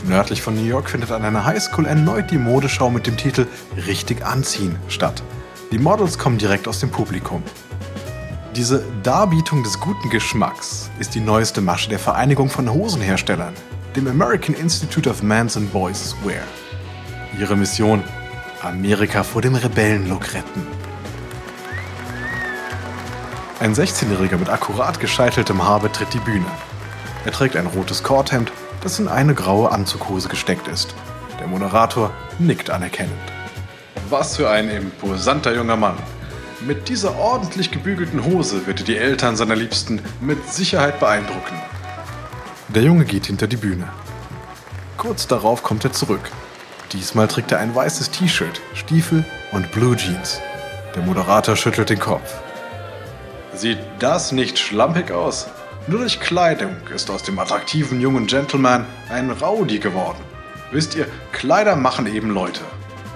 Nördlich 0.08 0.42
von 0.42 0.56
New 0.56 0.66
York 0.66 0.90
findet 0.90 1.12
an 1.12 1.24
einer 1.24 1.46
Highschool 1.46 1.86
erneut 1.86 2.32
die 2.32 2.38
Modeschau 2.40 2.90
mit 2.90 3.06
dem 3.06 3.18
Titel 3.18 3.46
Richtig 3.86 4.26
anziehen 4.26 4.76
statt. 4.88 5.22
Die 5.72 5.78
Models 5.78 6.18
kommen 6.18 6.40
direkt 6.40 6.68
aus 6.68 6.80
dem 6.80 6.90
Publikum. 6.90 7.44
Diese 8.56 8.84
Darbietung 9.04 9.64
des 9.64 9.80
guten 9.80 10.10
Geschmacks 10.10 10.90
ist 11.00 11.14
die 11.14 11.20
neueste 11.20 11.62
Masche 11.62 11.90
der 11.90 12.00
Vereinigung 12.00 12.50
von 12.50 12.70
Hosenherstellern, 12.70 13.54
dem 13.96 14.08
American 14.08 14.56
Institute 14.56 15.10
of 15.10 15.22
Men's 15.22 15.56
and 15.56 15.72
Boys 15.72 16.16
Wear. 16.26 16.44
Ihre 17.40 17.56
Mission: 17.56 18.04
Amerika 18.64 19.24
vor 19.24 19.42
dem 19.42 19.56
Rebellenlook 19.56 20.34
retten. 20.34 20.68
Ein 23.60 23.76
16-Jähriger 23.76 24.38
mit 24.38 24.50
akkurat 24.50 25.00
gescheiteltem 25.00 25.64
Haar 25.64 25.80
betritt 25.80 26.12
die 26.14 26.20
Bühne. 26.20 26.48
Er 27.24 27.32
trägt 27.32 27.56
ein 27.56 27.68
rotes 27.68 28.02
Korthemd, 28.02 28.52
das 28.82 29.00
in 29.00 29.08
eine 29.08 29.34
graue 29.34 29.72
Anzughose 29.72 30.30
gesteckt 30.30 30.68
ist. 30.68 30.94
Der 31.40 31.48
Moderator 31.48 32.12
nickt 32.40 32.70
anerkennend. 32.70 33.14
Was 34.10 34.38
für 34.38 34.50
ein 34.50 34.70
imposanter 34.70 35.56
junger 35.56 35.78
Mann. 35.78 35.98
Mit 36.62 36.90
dieser 36.90 37.18
ordentlich 37.18 37.72
gebügelten 37.72 38.24
Hose 38.24 38.68
wird 38.68 38.82
er 38.82 38.86
die 38.86 38.98
Eltern 38.98 39.36
seiner 39.36 39.56
Liebsten 39.56 40.02
mit 40.20 40.48
Sicherheit 40.52 41.00
beeindrucken. 41.00 41.56
Der 42.68 42.84
Junge 42.84 43.06
geht 43.06 43.26
hinter 43.26 43.48
die 43.48 43.58
Bühne. 43.58 43.88
Kurz 44.98 45.28
darauf 45.28 45.64
kommt 45.64 45.84
er 45.84 45.92
zurück. 45.92 46.30
Diesmal 46.94 47.28
trägt 47.28 47.52
er 47.52 47.60
ein 47.60 47.74
weißes 47.74 48.12
T-Shirt, 48.12 48.62
Stiefel 48.76 49.26
und 49.52 49.72
Blue 49.72 49.96
Jeans. 49.96 50.40
Der 50.96 51.04
Moderator 51.04 51.56
schüttelt 51.56 51.90
den 51.90 52.00
Kopf. 52.00 52.40
Sieht 53.56 53.80
das 54.00 54.32
nicht 54.32 54.60
schlampig 54.60 55.12
aus? 55.12 55.48
Nur 55.88 56.00
durch 56.00 56.20
Kleidung 56.20 56.76
ist 56.94 57.10
aus 57.10 57.24
dem 57.24 57.40
attraktiven 57.40 58.00
jungen 58.00 58.28
Gentleman 58.28 58.86
ein 59.10 59.32
Rowdy 59.32 59.80
geworden. 59.80 60.20
Wisst 60.72 60.96
ihr, 60.96 61.08
Kleider 61.32 61.76
machen 61.76 62.06
eben 62.06 62.30
Leute. 62.30 62.62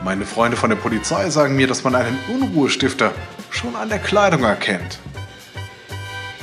Meine 0.04 0.26
Freunde 0.26 0.58
von 0.58 0.72
der 0.72 0.78
Polizei 0.78 1.30
sagen 1.30 1.56
mir, 1.56 1.68
dass 1.68 1.84
man 1.84 1.94
einen 1.94 2.18
Unruhestifter 2.28 3.14
schon 3.52 3.76
an 3.76 3.90
der 3.90 4.00
Kleidung 4.00 4.44
erkennt. 4.44 5.00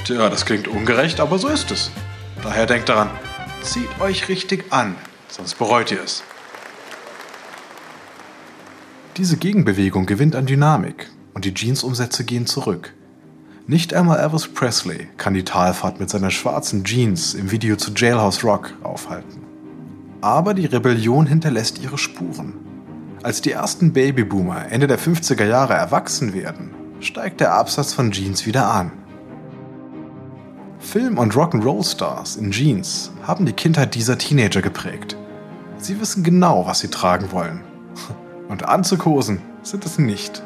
Tja, 0.05 0.31
das 0.31 0.47
klingt 0.47 0.69
ungerecht, 0.69 1.19
aber 1.19 1.39
so 1.39 1.49
ist 1.49 1.73
es. 1.73 1.91
Daher 2.43 2.67
denkt 2.67 2.89
daran, 2.89 3.11
zieht 3.61 4.01
euch 4.01 4.29
richtig 4.29 4.73
an, 4.73 4.95
sonst 5.29 5.59
bereut 5.59 5.91
ihr 5.91 6.03
es. 6.03 6.23
Diese 9.17 9.37
Gegenbewegung 9.37 10.07
gewinnt 10.07 10.37
an 10.37 10.47
Dynamik 10.47 11.11
und 11.35 11.45
die 11.45 11.53
Jeans-Umsätze 11.53 12.25
gehen 12.25 12.47
zurück. 12.47 12.95
Nicht 13.69 13.95
einmal 13.95 14.19
Elvis 14.19 14.49
Presley 14.49 15.07
kann 15.19 15.35
die 15.35 15.45
Talfahrt 15.45 16.01
mit 16.01 16.11
seiner 16.11 16.31
schwarzen 16.31 16.83
Jeans 16.83 17.35
im 17.35 17.53
Video 17.53 17.77
zu 17.77 17.93
Jailhouse 17.95 18.43
Rock 18.43 18.73
aufhalten. 18.83 19.41
Aber 20.21 20.53
die 20.55 20.67
Rebellion 20.67 21.27
hinterlässt 21.27 21.81
ihre 21.81 21.97
Spuren. 21.97 22.55
Als 23.23 23.41
die 23.41 23.53
ersten 23.53 23.93
Babyboomer 23.93 24.67
Ende 24.73 24.89
der 24.89 24.99
50er 24.99 25.45
Jahre 25.45 25.75
erwachsen 25.75 26.35
werden, 26.35 26.71
steigt 26.99 27.41
der 27.41 27.55
Absatz 27.55 27.93
von 27.93 28.11
Jeans 28.11 28.47
wieder 28.47 28.69
an. 28.69 28.91
Film- 30.81 31.19
und 31.19 31.35
Rock'n'Roll-Stars 31.35 32.35
in 32.35 32.51
Jeans 32.51 33.13
haben 33.23 33.47
die 33.47 33.53
Kindheit 33.53 33.95
dieser 33.95 34.19
Teenager 34.19 34.61
geprägt. 34.61 35.17
Sie 35.79 36.01
wissen 36.01 36.25
genau, 36.25 36.67
was 36.67 36.81
sie 36.81 36.89
tragen 36.89 37.31
wollen. 37.31 37.63
Und 38.49 38.69
Anzughosen 38.69 39.41
sind 39.63 39.87
es 39.87 39.99
nicht. 39.99 40.43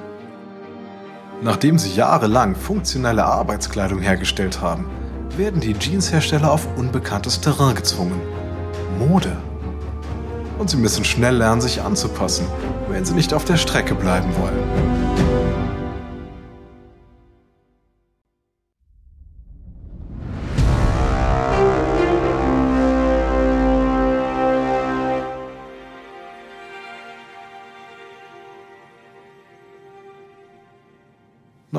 Nachdem 1.43 1.79
sie 1.79 1.95
jahrelang 1.95 2.55
funktionelle 2.55 3.25
Arbeitskleidung 3.25 4.01
hergestellt 4.01 4.61
haben, 4.61 4.87
werden 5.37 5.61
die 5.61 5.75
Jeanshersteller 5.79 6.51
auf 6.51 6.67
unbekanntes 6.77 7.41
Terrain 7.41 7.75
gezwungen. 7.75 8.21
Mode. 8.99 9.37
Und 10.59 10.71
sie 10.71 10.79
müssen 10.79 11.05
schnell 11.05 11.37
lernen, 11.37 11.61
sich 11.61 11.83
anzupassen, 11.83 12.47
wenn 12.89 13.05
sie 13.05 13.15
nicht 13.15 13.35
auf 13.35 13.45
der 13.45 13.59
Strecke 13.59 13.95
bleiben 13.95 14.31
wollen. 14.39 14.86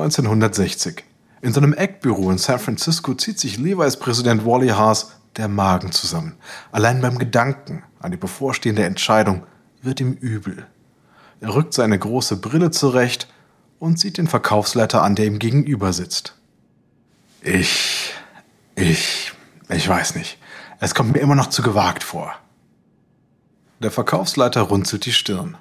1960. 0.08 1.04
In 1.40 1.52
seinem 1.52 1.74
Eckbüro 1.74 2.30
in 2.30 2.38
San 2.38 2.58
Francisco 2.58 3.14
zieht 3.14 3.38
sich 3.38 3.58
Levi's 3.58 3.96
Präsident 3.96 4.44
Wally 4.44 4.68
Haas 4.68 5.12
der 5.36 5.48
Magen 5.48 5.92
zusammen. 5.92 6.36
Allein 6.72 7.00
beim 7.00 7.18
Gedanken 7.18 7.84
an 8.00 8.10
die 8.10 8.16
bevorstehende 8.16 8.84
Entscheidung 8.84 9.46
wird 9.82 10.00
ihm 10.00 10.12
übel. 10.14 10.66
Er 11.40 11.54
rückt 11.54 11.74
seine 11.74 11.98
große 11.98 12.36
Brille 12.36 12.70
zurecht 12.70 13.28
und 13.78 13.98
sieht 14.00 14.18
den 14.18 14.26
Verkaufsleiter 14.26 15.02
an, 15.02 15.14
der 15.14 15.26
ihm 15.26 15.38
gegenüber 15.38 15.92
sitzt. 15.92 16.34
Ich, 17.40 18.12
ich, 18.74 19.32
ich 19.68 19.88
weiß 19.88 20.16
nicht. 20.16 20.38
Es 20.80 20.94
kommt 20.94 21.12
mir 21.12 21.20
immer 21.20 21.36
noch 21.36 21.48
zu 21.48 21.62
gewagt 21.62 22.02
vor. 22.02 22.34
Der 23.80 23.92
Verkaufsleiter 23.92 24.62
runzelt 24.62 25.06
die 25.06 25.12
Stirn. 25.12 25.56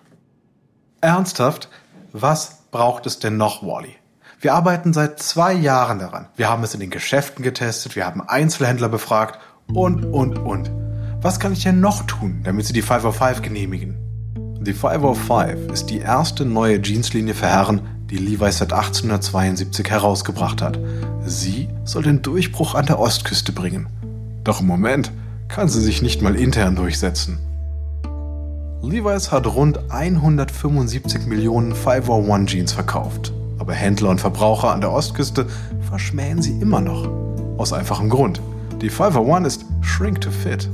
Ernsthaft? 1.01 1.69
Was 2.13 2.63
braucht 2.71 3.05
es 3.05 3.19
denn 3.19 3.37
noch, 3.37 3.61
Wally? 3.61 3.95
Wir 4.39 4.53
arbeiten 4.53 4.93
seit 4.93 5.19
zwei 5.19 5.51
Jahren 5.51 5.97
daran. 5.97 6.27
Wir 6.35 6.47
haben 6.47 6.63
es 6.63 6.75
in 6.75 6.79
den 6.79 6.91
Geschäften 6.91 7.43
getestet, 7.43 7.95
wir 7.95 8.05
haben 8.05 8.21
Einzelhändler 8.21 8.87
befragt 8.87 9.39
und, 9.73 10.05
und, 10.05 10.37
und. 10.37 10.71
Was 11.23 11.39
kann 11.39 11.53
ich 11.53 11.63
denn 11.63 11.79
noch 11.79 12.05
tun, 12.05 12.41
damit 12.43 12.67
Sie 12.67 12.73
die 12.73 12.83
505 12.83 13.41
genehmigen? 13.41 13.97
Die 14.61 14.73
505 14.73 15.71
ist 15.71 15.89
die 15.89 15.97
erste 15.97 16.45
neue 16.45 16.79
Jeanslinie 16.79 17.33
für 17.33 17.47
Herren, 17.47 17.81
die 18.11 18.17
Levi's 18.17 18.59
seit 18.59 18.73
1872 18.73 19.89
herausgebracht 19.89 20.61
hat. 20.61 20.77
Sie 21.25 21.67
soll 21.83 22.03
den 22.03 22.21
Durchbruch 22.21 22.75
an 22.75 22.85
der 22.85 22.99
Ostküste 22.99 23.51
bringen. 23.53 23.87
Doch 24.43 24.61
im 24.61 24.67
Moment 24.67 25.11
kann 25.47 25.67
sie 25.67 25.81
sich 25.81 26.03
nicht 26.03 26.21
mal 26.21 26.35
intern 26.35 26.75
durchsetzen. 26.75 27.39
Levi's 28.83 29.31
hat 29.31 29.47
rund 29.47 29.79
175 29.89 31.25
Millionen 31.25 31.73
501 31.73 32.51
Jeans 32.51 32.73
verkauft 32.73 33.33
aber 33.59 33.73
Händler 33.73 34.09
und 34.09 34.21
Verbraucher 34.21 34.71
an 34.71 34.81
der 34.81 34.91
Ostküste 34.91 35.47
verschmähen 35.87 36.41
sie 36.41 36.59
immer 36.59 36.81
noch. 36.81 37.09
Aus 37.57 37.73
einfachem 37.73 38.09
Grund. 38.09 38.41
Die 38.81 38.89
501 38.89 39.47
ist 39.47 39.65
Shrink 39.81 40.21
to 40.21 40.29
Fit. 40.31 40.69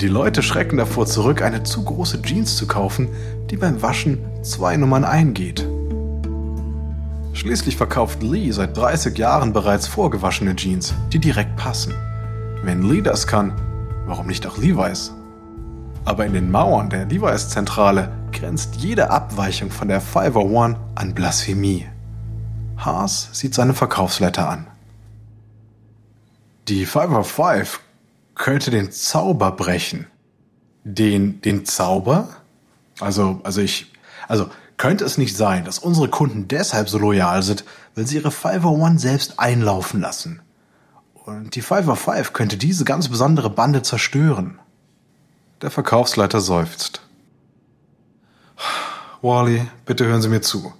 Die 0.00 0.08
Leute 0.08 0.42
schrecken 0.42 0.78
davor 0.78 1.06
zurück, 1.06 1.42
eine 1.42 1.62
zu 1.62 1.84
große 1.84 2.22
Jeans 2.22 2.56
zu 2.56 2.66
kaufen, 2.66 3.08
die 3.50 3.56
beim 3.56 3.82
Waschen 3.82 4.18
zwei 4.42 4.76
Nummern 4.76 5.04
eingeht. 5.04 5.68
Schließlich 7.34 7.76
verkauft 7.76 8.22
Lee 8.22 8.50
seit 8.50 8.76
30 8.76 9.16
Jahren 9.18 9.52
bereits 9.52 9.86
vorgewaschene 9.86 10.56
Jeans, 10.56 10.94
die 11.12 11.18
direkt 11.18 11.56
passen. 11.56 11.92
Wenn 12.64 12.82
Lee 12.82 13.02
das 13.02 13.26
kann, 13.26 13.52
warum 14.06 14.26
nicht 14.26 14.46
auch 14.46 14.56
Levi's? 14.56 15.14
Aber 16.06 16.24
in 16.24 16.32
den 16.32 16.50
Mauern 16.50 16.88
der 16.88 17.04
Levi's-Zentrale 17.04 18.10
grenzt 18.32 18.76
jede 18.76 19.10
Abweichung 19.10 19.70
von 19.70 19.88
der 19.88 20.00
501 20.00 20.78
an 20.94 21.14
Blasphemie. 21.14 21.86
Haas 22.84 23.28
sieht 23.32 23.54
seine 23.54 23.74
Verkaufsletter 23.74 24.48
an. 24.48 24.66
Die 26.68 26.86
505 26.86 27.80
könnte 28.34 28.70
den 28.70 28.92
Zauber 28.92 29.52
brechen. 29.52 30.06
Den, 30.84 31.40
den 31.42 31.64
Zauber? 31.64 32.28
Also, 33.00 33.40
also 33.44 33.60
ich, 33.60 33.92
also 34.28 34.48
könnte 34.76 35.04
es 35.04 35.18
nicht 35.18 35.36
sein, 35.36 35.64
dass 35.64 35.78
unsere 35.78 36.08
Kunden 36.08 36.48
deshalb 36.48 36.88
so 36.88 36.98
loyal 36.98 37.42
sind, 37.42 37.64
weil 37.94 38.06
sie 38.06 38.16
ihre 38.16 38.30
501 38.30 39.02
selbst 39.02 39.38
einlaufen 39.38 40.00
lassen. 40.00 40.40
Und 41.12 41.54
die 41.54 41.60
505 41.60 42.32
könnte 42.32 42.56
diese 42.56 42.84
ganz 42.84 43.08
besondere 43.08 43.50
Bande 43.50 43.82
zerstören. 43.82 44.58
Der 45.60 45.70
Verkaufsleiter 45.70 46.40
seufzt. 46.40 47.02
Wally, 49.20 49.68
bitte 49.84 50.06
hören 50.06 50.22
Sie 50.22 50.30
mir 50.30 50.40
zu. 50.40 50.72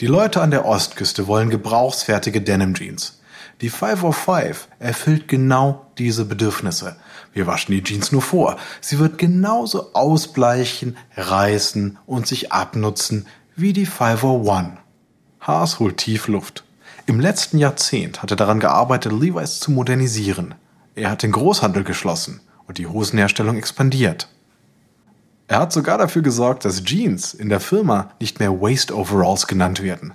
Die 0.00 0.06
Leute 0.06 0.40
an 0.40 0.50
der 0.50 0.64
Ostküste 0.64 1.28
wollen 1.28 1.50
gebrauchsfertige 1.50 2.40
Denim 2.40 2.74
Jeans. 2.74 3.20
Die 3.60 3.68
505 3.68 4.66
erfüllt 4.80 5.28
genau 5.28 5.86
diese 5.98 6.24
Bedürfnisse. 6.24 6.96
Wir 7.32 7.46
waschen 7.46 7.70
die 7.70 7.84
Jeans 7.84 8.10
nur 8.10 8.20
vor. 8.20 8.56
Sie 8.80 8.98
wird 8.98 9.18
genauso 9.18 9.94
ausbleichen, 9.94 10.96
reißen 11.16 11.98
und 12.06 12.26
sich 12.26 12.50
abnutzen 12.50 13.26
wie 13.54 13.72
die 13.72 13.86
501. 13.86 14.78
Haas 15.38 15.78
holt 15.78 15.98
tief 15.98 16.26
Luft. 16.26 16.64
Im 17.06 17.20
letzten 17.20 17.58
Jahrzehnt 17.58 18.20
hat 18.20 18.32
er 18.32 18.36
daran 18.36 18.58
gearbeitet, 18.58 19.12
Levi's 19.12 19.60
zu 19.60 19.70
modernisieren. 19.70 20.56
Er 20.96 21.10
hat 21.10 21.22
den 21.22 21.30
Großhandel 21.30 21.84
geschlossen 21.84 22.40
und 22.66 22.78
die 22.78 22.88
Hosenherstellung 22.88 23.56
expandiert. 23.56 24.28
Er 25.46 25.60
hat 25.60 25.72
sogar 25.72 25.98
dafür 25.98 26.22
gesorgt, 26.22 26.64
dass 26.64 26.84
Jeans 26.84 27.34
in 27.34 27.48
der 27.48 27.60
Firma 27.60 28.10
nicht 28.18 28.40
mehr 28.40 28.60
Waste 28.60 28.96
Overalls 28.96 29.46
genannt 29.46 29.82
werden. 29.82 30.14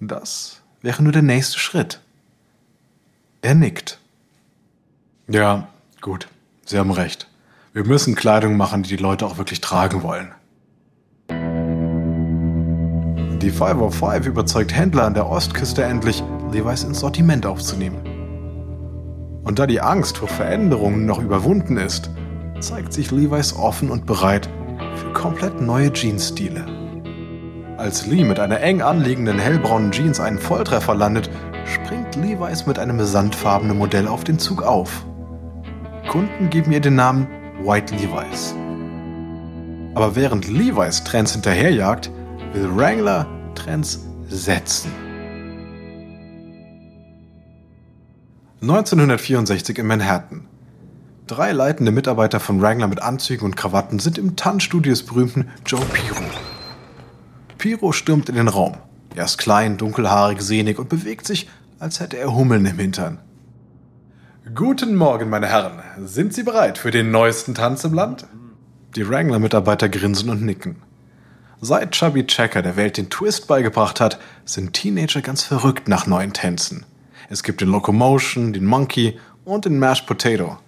Das 0.00 0.62
wäre 0.82 1.02
nur 1.02 1.12
der 1.12 1.22
nächste 1.22 1.58
Schritt. 1.58 2.00
Er 3.42 3.54
nickt. 3.54 3.98
Ja, 5.28 5.68
gut, 6.00 6.28
Sie 6.64 6.78
haben 6.78 6.90
recht. 6.90 7.28
Wir 7.72 7.84
müssen 7.84 8.14
Kleidung 8.14 8.56
machen, 8.56 8.82
die 8.82 8.96
die 8.96 9.02
Leute 9.02 9.26
auch 9.26 9.36
wirklich 9.36 9.60
tragen 9.60 10.02
wollen. 10.02 10.32
Die 13.42 13.50
505 13.50 14.26
überzeugt 14.26 14.74
Händler 14.74 15.04
an 15.04 15.14
der 15.14 15.28
Ostküste 15.28 15.84
endlich, 15.84 16.24
Levi's 16.50 16.84
ins 16.84 17.00
Sortiment 17.00 17.44
aufzunehmen. 17.44 18.00
Und 19.44 19.58
da 19.58 19.66
die 19.66 19.80
Angst 19.80 20.18
vor 20.18 20.28
Veränderungen 20.28 21.04
noch 21.04 21.20
überwunden 21.20 21.76
ist, 21.76 22.10
zeigt 22.60 22.92
sich 22.92 23.10
Levi's 23.10 23.54
offen 23.54 23.90
und 23.90 24.06
bereit 24.06 24.48
für 24.96 25.12
komplett 25.12 25.60
neue 25.60 25.92
Jeans-Stile. 25.92 26.66
Als 27.76 28.06
Lee 28.06 28.24
mit 28.24 28.40
einer 28.40 28.60
eng 28.60 28.80
anliegenden 28.80 29.38
hellbraunen 29.38 29.92
Jeans 29.92 30.18
einen 30.18 30.38
Volltreffer 30.38 30.94
landet, 30.94 31.28
springt 31.66 32.16
Levi's 32.16 32.66
mit 32.66 32.78
einem 32.78 33.04
sandfarbenen 33.04 33.76
Modell 33.76 34.08
auf 34.08 34.24
den 34.24 34.38
Zug 34.38 34.62
auf. 34.62 35.04
Kunden 36.08 36.48
geben 36.48 36.72
ihr 36.72 36.80
den 36.80 36.94
Namen 36.94 37.26
White 37.62 37.94
Levi's. 37.94 38.54
Aber 39.94 40.14
während 40.14 40.48
Levi's 40.48 41.04
Trends 41.04 41.32
hinterherjagt, 41.32 42.10
will 42.52 42.74
Wrangler 42.74 43.26
Trends 43.54 44.06
setzen. 44.28 44.90
1964 48.62 49.78
in 49.78 49.86
Manhattan. 49.86 50.48
Drei 51.26 51.50
leitende 51.50 51.90
Mitarbeiter 51.90 52.38
von 52.38 52.62
Wrangler 52.62 52.86
mit 52.86 53.02
Anzügen 53.02 53.44
und 53.46 53.56
Krawatten 53.56 53.98
sind 53.98 54.16
im 54.16 54.36
Tanzstudio 54.36 54.92
des 54.92 55.02
berühmten 55.02 55.50
Joe 55.66 55.84
Piro. 55.92 56.22
Piro 57.58 57.90
stürmt 57.90 58.28
in 58.28 58.36
den 58.36 58.46
Raum. 58.46 58.76
Er 59.16 59.24
ist 59.24 59.36
klein, 59.36 59.76
dunkelhaarig, 59.76 60.40
sehnig 60.40 60.78
und 60.78 60.88
bewegt 60.88 61.26
sich, 61.26 61.48
als 61.80 61.98
hätte 61.98 62.16
er 62.16 62.32
Hummeln 62.32 62.64
im 62.64 62.78
Hintern. 62.78 63.18
Guten 64.54 64.94
Morgen, 64.94 65.28
meine 65.28 65.48
Herren. 65.48 65.82
Sind 66.04 66.32
Sie 66.32 66.44
bereit 66.44 66.78
für 66.78 66.92
den 66.92 67.10
neuesten 67.10 67.56
Tanz 67.56 67.82
im 67.82 67.94
Land? 67.94 68.28
Die 68.94 69.08
Wrangler-Mitarbeiter 69.08 69.88
grinsen 69.88 70.30
und 70.30 70.42
nicken. 70.42 70.76
Seit 71.60 71.90
Chubby 71.90 72.24
Checker 72.28 72.62
der 72.62 72.76
Welt 72.76 72.98
den 72.98 73.10
Twist 73.10 73.48
beigebracht 73.48 74.00
hat, 74.00 74.20
sind 74.44 74.74
Teenager 74.74 75.22
ganz 75.22 75.42
verrückt 75.42 75.88
nach 75.88 76.06
neuen 76.06 76.32
Tänzen. 76.32 76.86
Es 77.28 77.42
gibt 77.42 77.62
den 77.62 77.70
Locomotion, 77.70 78.52
den 78.52 78.64
Monkey 78.64 79.18
und 79.44 79.64
den 79.64 79.80
Mashed 79.80 80.06
Potato. 80.06 80.58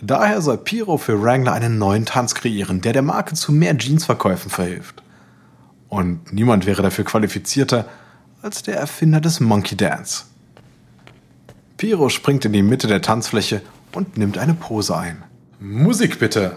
Daher 0.00 0.40
soll 0.40 0.58
Piro 0.58 0.96
für 0.96 1.20
Wrangler 1.22 1.52
einen 1.52 1.78
neuen 1.78 2.06
Tanz 2.06 2.34
kreieren, 2.34 2.80
der 2.80 2.92
der 2.92 3.02
Marke 3.02 3.34
zu 3.34 3.52
mehr 3.52 3.76
Jeansverkäufen 3.76 4.50
verhilft. 4.50 5.02
Und 5.88 6.32
niemand 6.32 6.66
wäre 6.66 6.82
dafür 6.82 7.04
qualifizierter 7.04 7.86
als 8.42 8.62
der 8.62 8.76
Erfinder 8.76 9.20
des 9.20 9.40
Monkey 9.40 9.76
Dance. 9.76 10.24
Piro 11.76 12.08
springt 12.08 12.44
in 12.44 12.52
die 12.52 12.62
Mitte 12.62 12.86
der 12.86 13.02
Tanzfläche 13.02 13.62
und 13.92 14.16
nimmt 14.16 14.38
eine 14.38 14.54
Pose 14.54 14.96
ein. 14.96 15.24
Musik 15.60 16.18
bitte! 16.18 16.56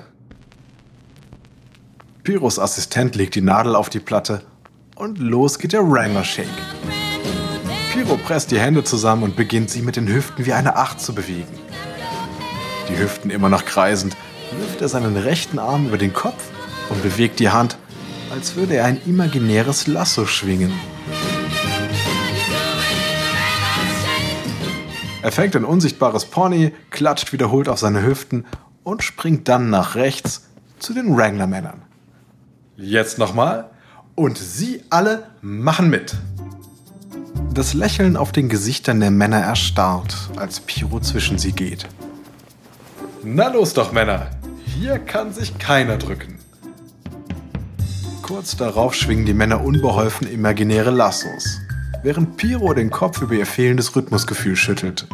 Piros 2.24 2.60
Assistent 2.60 3.16
legt 3.16 3.34
die 3.34 3.42
Nadel 3.42 3.76
auf 3.76 3.90
die 3.90 4.00
Platte 4.00 4.44
und 4.96 5.18
los 5.18 5.58
geht 5.58 5.74
der 5.74 5.90
Wrangler 5.90 6.24
Shake. 6.24 6.48
Piro 7.92 8.18
presst 8.18 8.52
die 8.52 8.60
Hände 8.60 8.84
zusammen 8.84 9.24
und 9.24 9.36
beginnt 9.36 9.72
sie 9.72 9.82
mit 9.82 9.96
den 9.96 10.08
Hüften 10.08 10.46
wie 10.46 10.54
eine 10.54 10.76
Acht 10.76 11.02
zu 11.02 11.16
bewegen. 11.16 11.48
Die 12.92 13.00
Hüften 13.00 13.32
immer 13.32 13.48
noch 13.48 13.64
kreisend, 13.64 14.18
wirft 14.60 14.82
er 14.82 14.90
seinen 14.90 15.16
rechten 15.16 15.60
Arm 15.60 15.88
über 15.88 15.98
den 15.98 16.14
Kopf 16.14 16.44
und 16.90 17.02
bewegt 17.02 17.40
die 17.40 17.50
Hand, 17.50 17.78
als 18.32 18.56
würde 18.56 18.76
er 18.76 18.86
ein 18.86 19.02
imaginäres 19.06 19.88
Lasso 19.88 20.26
schwingen. 20.26 20.74
Er 25.22 25.32
fängt 25.32 25.56
ein 25.56 25.66
unsichtbares 25.66 26.26
Pony, 26.26 26.74
klatscht 26.90 27.32
wiederholt 27.32 27.70
auf 27.70 27.80
seine 27.80 28.04
Hüften 28.04 28.46
und 28.84 29.04
springt 29.04 29.48
dann 29.48 29.70
nach 29.70 29.96
rechts 29.96 30.50
zu 30.80 30.94
den 30.94 31.16
Wrangler-Männern. 31.16 31.84
Jetzt 32.76 33.20
nochmal. 33.20 33.70
Und 34.16 34.38
sie 34.38 34.84
alle 34.90 35.30
machen 35.42 35.90
mit. 35.90 36.16
Das 37.54 37.74
Lächeln 37.74 38.18
auf 38.18 38.32
den 38.32 38.50
Gesichtern 38.50 39.00
der 39.00 39.12
Männer 39.12 39.40
erstarrt, 39.40 40.30
als 40.36 40.60
Piro 40.60 41.00
zwischen 41.00 41.38
sie 41.38 41.54
geht. 41.54 41.88
Na 43.24 43.50
los 43.50 43.74
doch, 43.76 43.92
Männer. 43.92 44.32
Hier 44.66 44.98
kann 44.98 45.32
sich 45.32 45.60
keiner 45.60 45.98
drücken. 45.98 46.40
Kurz 48.24 48.58
darauf 48.58 48.96
schwingen 48.96 49.28
die 49.28 49.34
Männer 49.34 49.64
unbeholfen 49.64 50.28
imaginäre 50.28 50.90
Lassos, 50.90 51.60
während 52.02 52.38
Piro 52.38 52.74
den 52.74 52.90
Kopf 52.90 53.22
über 53.22 53.36
ihr 53.36 53.46
fehlendes 53.46 53.96
Rhythmusgefühl 53.96 54.56
schüttelt. 54.56 55.08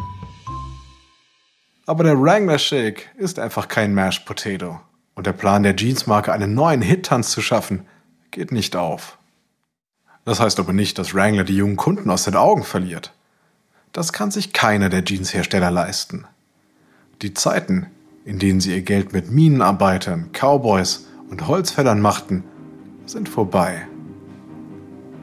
Aber 1.84 2.02
der 2.02 2.18
Wrangler 2.18 2.58
Shake 2.58 3.10
ist 3.16 3.38
einfach 3.38 3.68
kein 3.68 3.92
Mashed 3.92 4.24
Potato. 4.24 4.80
Und 5.14 5.26
der 5.26 5.32
Plan 5.32 5.62
der 5.62 5.76
Jeans-Marke, 5.76 6.32
einen 6.32 6.54
neuen 6.54 6.80
Hit-Tanz 6.80 7.30
zu 7.32 7.42
schaffen, 7.42 7.86
geht 8.30 8.52
nicht 8.52 8.74
auf. 8.74 9.18
Das 10.24 10.40
heißt 10.40 10.58
aber 10.60 10.72
nicht, 10.72 10.98
dass 10.98 11.12
Wrangler 11.14 11.44
die 11.44 11.56
jungen 11.56 11.76
Kunden 11.76 12.08
aus 12.08 12.24
den 12.24 12.36
Augen 12.36 12.62
verliert. 12.62 13.12
Das 13.92 14.12
kann 14.12 14.30
sich 14.30 14.52
keiner 14.52 14.88
der 14.88 15.04
Jeans-Hersteller 15.04 15.70
leisten. 15.70 16.26
Die 17.20 17.34
Zeiten, 17.34 17.88
in 18.28 18.38
denen 18.38 18.60
sie 18.60 18.74
ihr 18.74 18.82
Geld 18.82 19.14
mit 19.14 19.30
Minenarbeitern, 19.30 20.28
Cowboys 20.34 21.06
und 21.30 21.48
Holzfällern 21.48 21.98
machten, 21.98 22.44
sind 23.06 23.26
vorbei. 23.26 23.88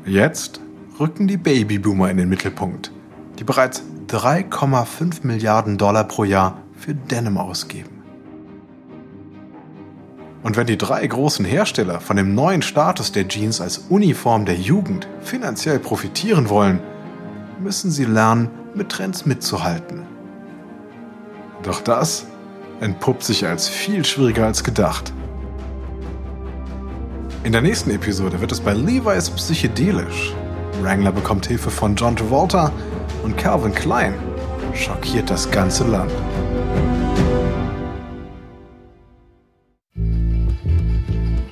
Jetzt 0.08 0.60
rücken 1.00 1.28
die 1.28 1.38
Babyboomer 1.38 2.10
in 2.10 2.18
den 2.18 2.30
Mittelpunkt, 2.30 2.92
die 3.38 3.44
bereits 3.44 3.84
3,5 4.08 5.20
Milliarden 5.22 5.78
Dollar 5.78 6.06
pro 6.06 6.24
Jahr 6.24 6.64
für 6.76 6.96
Denim 6.96 7.38
ausgeben. 7.38 8.02
Und 10.42 10.58
wenn 10.58 10.66
die 10.66 10.78
drei 10.78 11.06
großen 11.06 11.46
Hersteller 11.46 12.00
von 12.00 12.18
dem 12.18 12.34
neuen 12.34 12.64
Status 12.64 13.12
der 13.12 13.28
Jeans 13.28 13.62
als 13.62 13.78
Uniform 13.90 14.46
der 14.46 14.56
Jugend 14.56 15.08
finanziell 15.22 15.78
profitieren 15.78 16.50
wollen, 16.50 16.80
müssen 17.62 17.92
sie 17.92 18.06
lernen, 18.06 18.50
mit 18.74 18.90
Trends 18.90 19.28
mitzuhalten. 19.28 20.08
Doch 21.62 21.82
das 21.82 22.26
entpuppt 22.80 23.24
sich 23.24 23.46
als 23.46 23.68
viel 23.68 24.06
schwieriger 24.06 24.46
als 24.46 24.64
gedacht. 24.64 25.14
In 27.44 27.52
der 27.52 27.62
nächsten 27.62 27.92
Episode 27.92 28.42
wird 28.42 28.52
es 28.52 28.60
bei 28.60 28.74
Levi's 28.74 29.30
psychedelisch. 29.30 30.34
Wrangler 30.82 31.12
bekommt 31.12 31.46
Hilfe 31.46 31.70
von 31.70 31.96
John 31.96 32.16
Travolta 32.16 32.72
und 33.24 33.38
Calvin 33.38 33.74
Klein 33.74 34.14
schockiert 34.74 35.30
das 35.30 35.50
ganze 35.50 35.86
Land. 35.86 36.12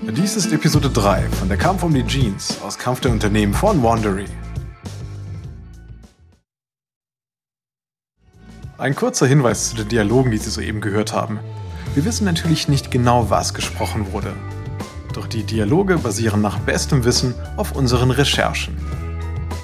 Dies 0.01 0.35
ist 0.37 0.53
Episode 0.53 0.89
3 0.89 1.21
von 1.29 1.47
Der 1.47 1.57
Kampf 1.57 1.83
um 1.83 1.93
die 1.93 2.05
Jeans 2.05 2.59
aus 2.63 2.77
Kampf 2.77 3.01
der 3.01 3.11
Unternehmen 3.11 3.53
von 3.53 3.83
Wandery. 3.83 4.25
Ein 8.83 8.95
kurzer 8.95 9.25
Hinweis 9.25 9.69
zu 9.69 9.77
den 9.77 9.87
Dialogen, 9.87 10.29
die 10.29 10.37
Sie 10.37 10.49
soeben 10.49 10.81
gehört 10.81 11.13
haben. 11.13 11.39
Wir 11.95 12.03
wissen 12.03 12.25
natürlich 12.25 12.67
nicht 12.67 12.91
genau, 12.91 13.29
was 13.29 13.53
gesprochen 13.53 14.11
wurde. 14.11 14.33
Doch 15.13 15.25
die 15.25 15.43
Dialoge 15.43 15.97
basieren 15.97 16.41
nach 16.41 16.59
bestem 16.59 17.05
Wissen 17.05 17.33
auf 17.55 17.77
unseren 17.77 18.11
Recherchen. 18.11 18.75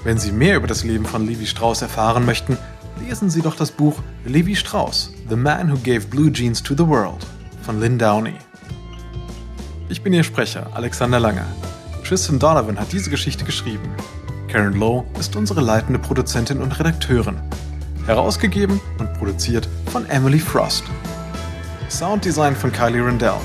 Wenn 0.06 0.18
Sie 0.18 0.32
mehr 0.32 0.56
über 0.56 0.68
das 0.68 0.86
Leben 0.86 1.04
von 1.04 1.28
Levi 1.28 1.48
Strauss 1.48 1.82
erfahren 1.82 2.26
möchten, 2.26 2.58
lesen 3.06 3.30
Sie 3.30 3.42
doch 3.42 3.58
das 3.58 3.72
Buch 3.72 3.96
Levi 4.24 4.56
Strauss, 4.56 5.12
The 5.28 5.36
Man 5.36 5.70
Who 5.70 5.80
Gave 5.84 6.08
Blue 6.08 6.32
Jeans 6.32 6.64
to 6.64 6.74
the 6.74 6.88
World 6.88 7.28
von 7.64 7.82
Lynn 7.82 8.00
Downey. 8.00 8.36
Ich 9.90 10.02
bin 10.02 10.14
Ihr 10.14 10.24
Sprecher, 10.24 10.68
Alexander 10.76 11.20
Lange. 11.20 11.46
Tristan 12.06 12.40
Donovan 12.40 12.80
hat 12.80 12.94
diese 12.94 13.10
Geschichte 13.10 13.44
geschrieben. 13.44 13.90
Karen 14.48 14.80
Lowe 14.80 15.04
ist 15.20 15.36
unsere 15.36 15.60
leitende 15.60 16.00
Produzentin 16.00 16.62
und 16.62 16.80
Redakteurin 16.80 17.42
Herausgegeben 18.06 18.80
und 18.98 19.14
produziert 19.14 19.68
von 19.92 20.06
Emily 20.10 20.40
Frost. 20.40 20.84
Sounddesign 21.90 22.56
von 22.56 22.72
Kylie 22.72 23.06
Rendell. 23.06 23.40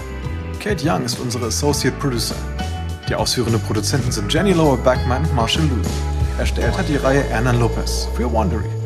Kate 0.61 0.83
Young 0.87 1.05
ist 1.05 1.19
unsere 1.19 1.47
Associate 1.47 1.97
Producer. 1.99 2.37
Die 3.09 3.15
ausführenden 3.15 3.61
Produzenten 3.63 4.11
sind 4.11 4.33
Jenny 4.33 4.53
Lower 4.53 4.79
Backman 4.79 5.23
und 5.25 5.35
Marshall 5.35 5.65
Lou. 5.65 5.83
Erstellt 6.39 6.77
hat 6.77 6.89
die 6.89 6.97
Reihe 6.97 7.25
Ernan 7.29 7.61
Lopez 7.61 8.09
für 8.17 8.33
Wandery. 8.33 8.84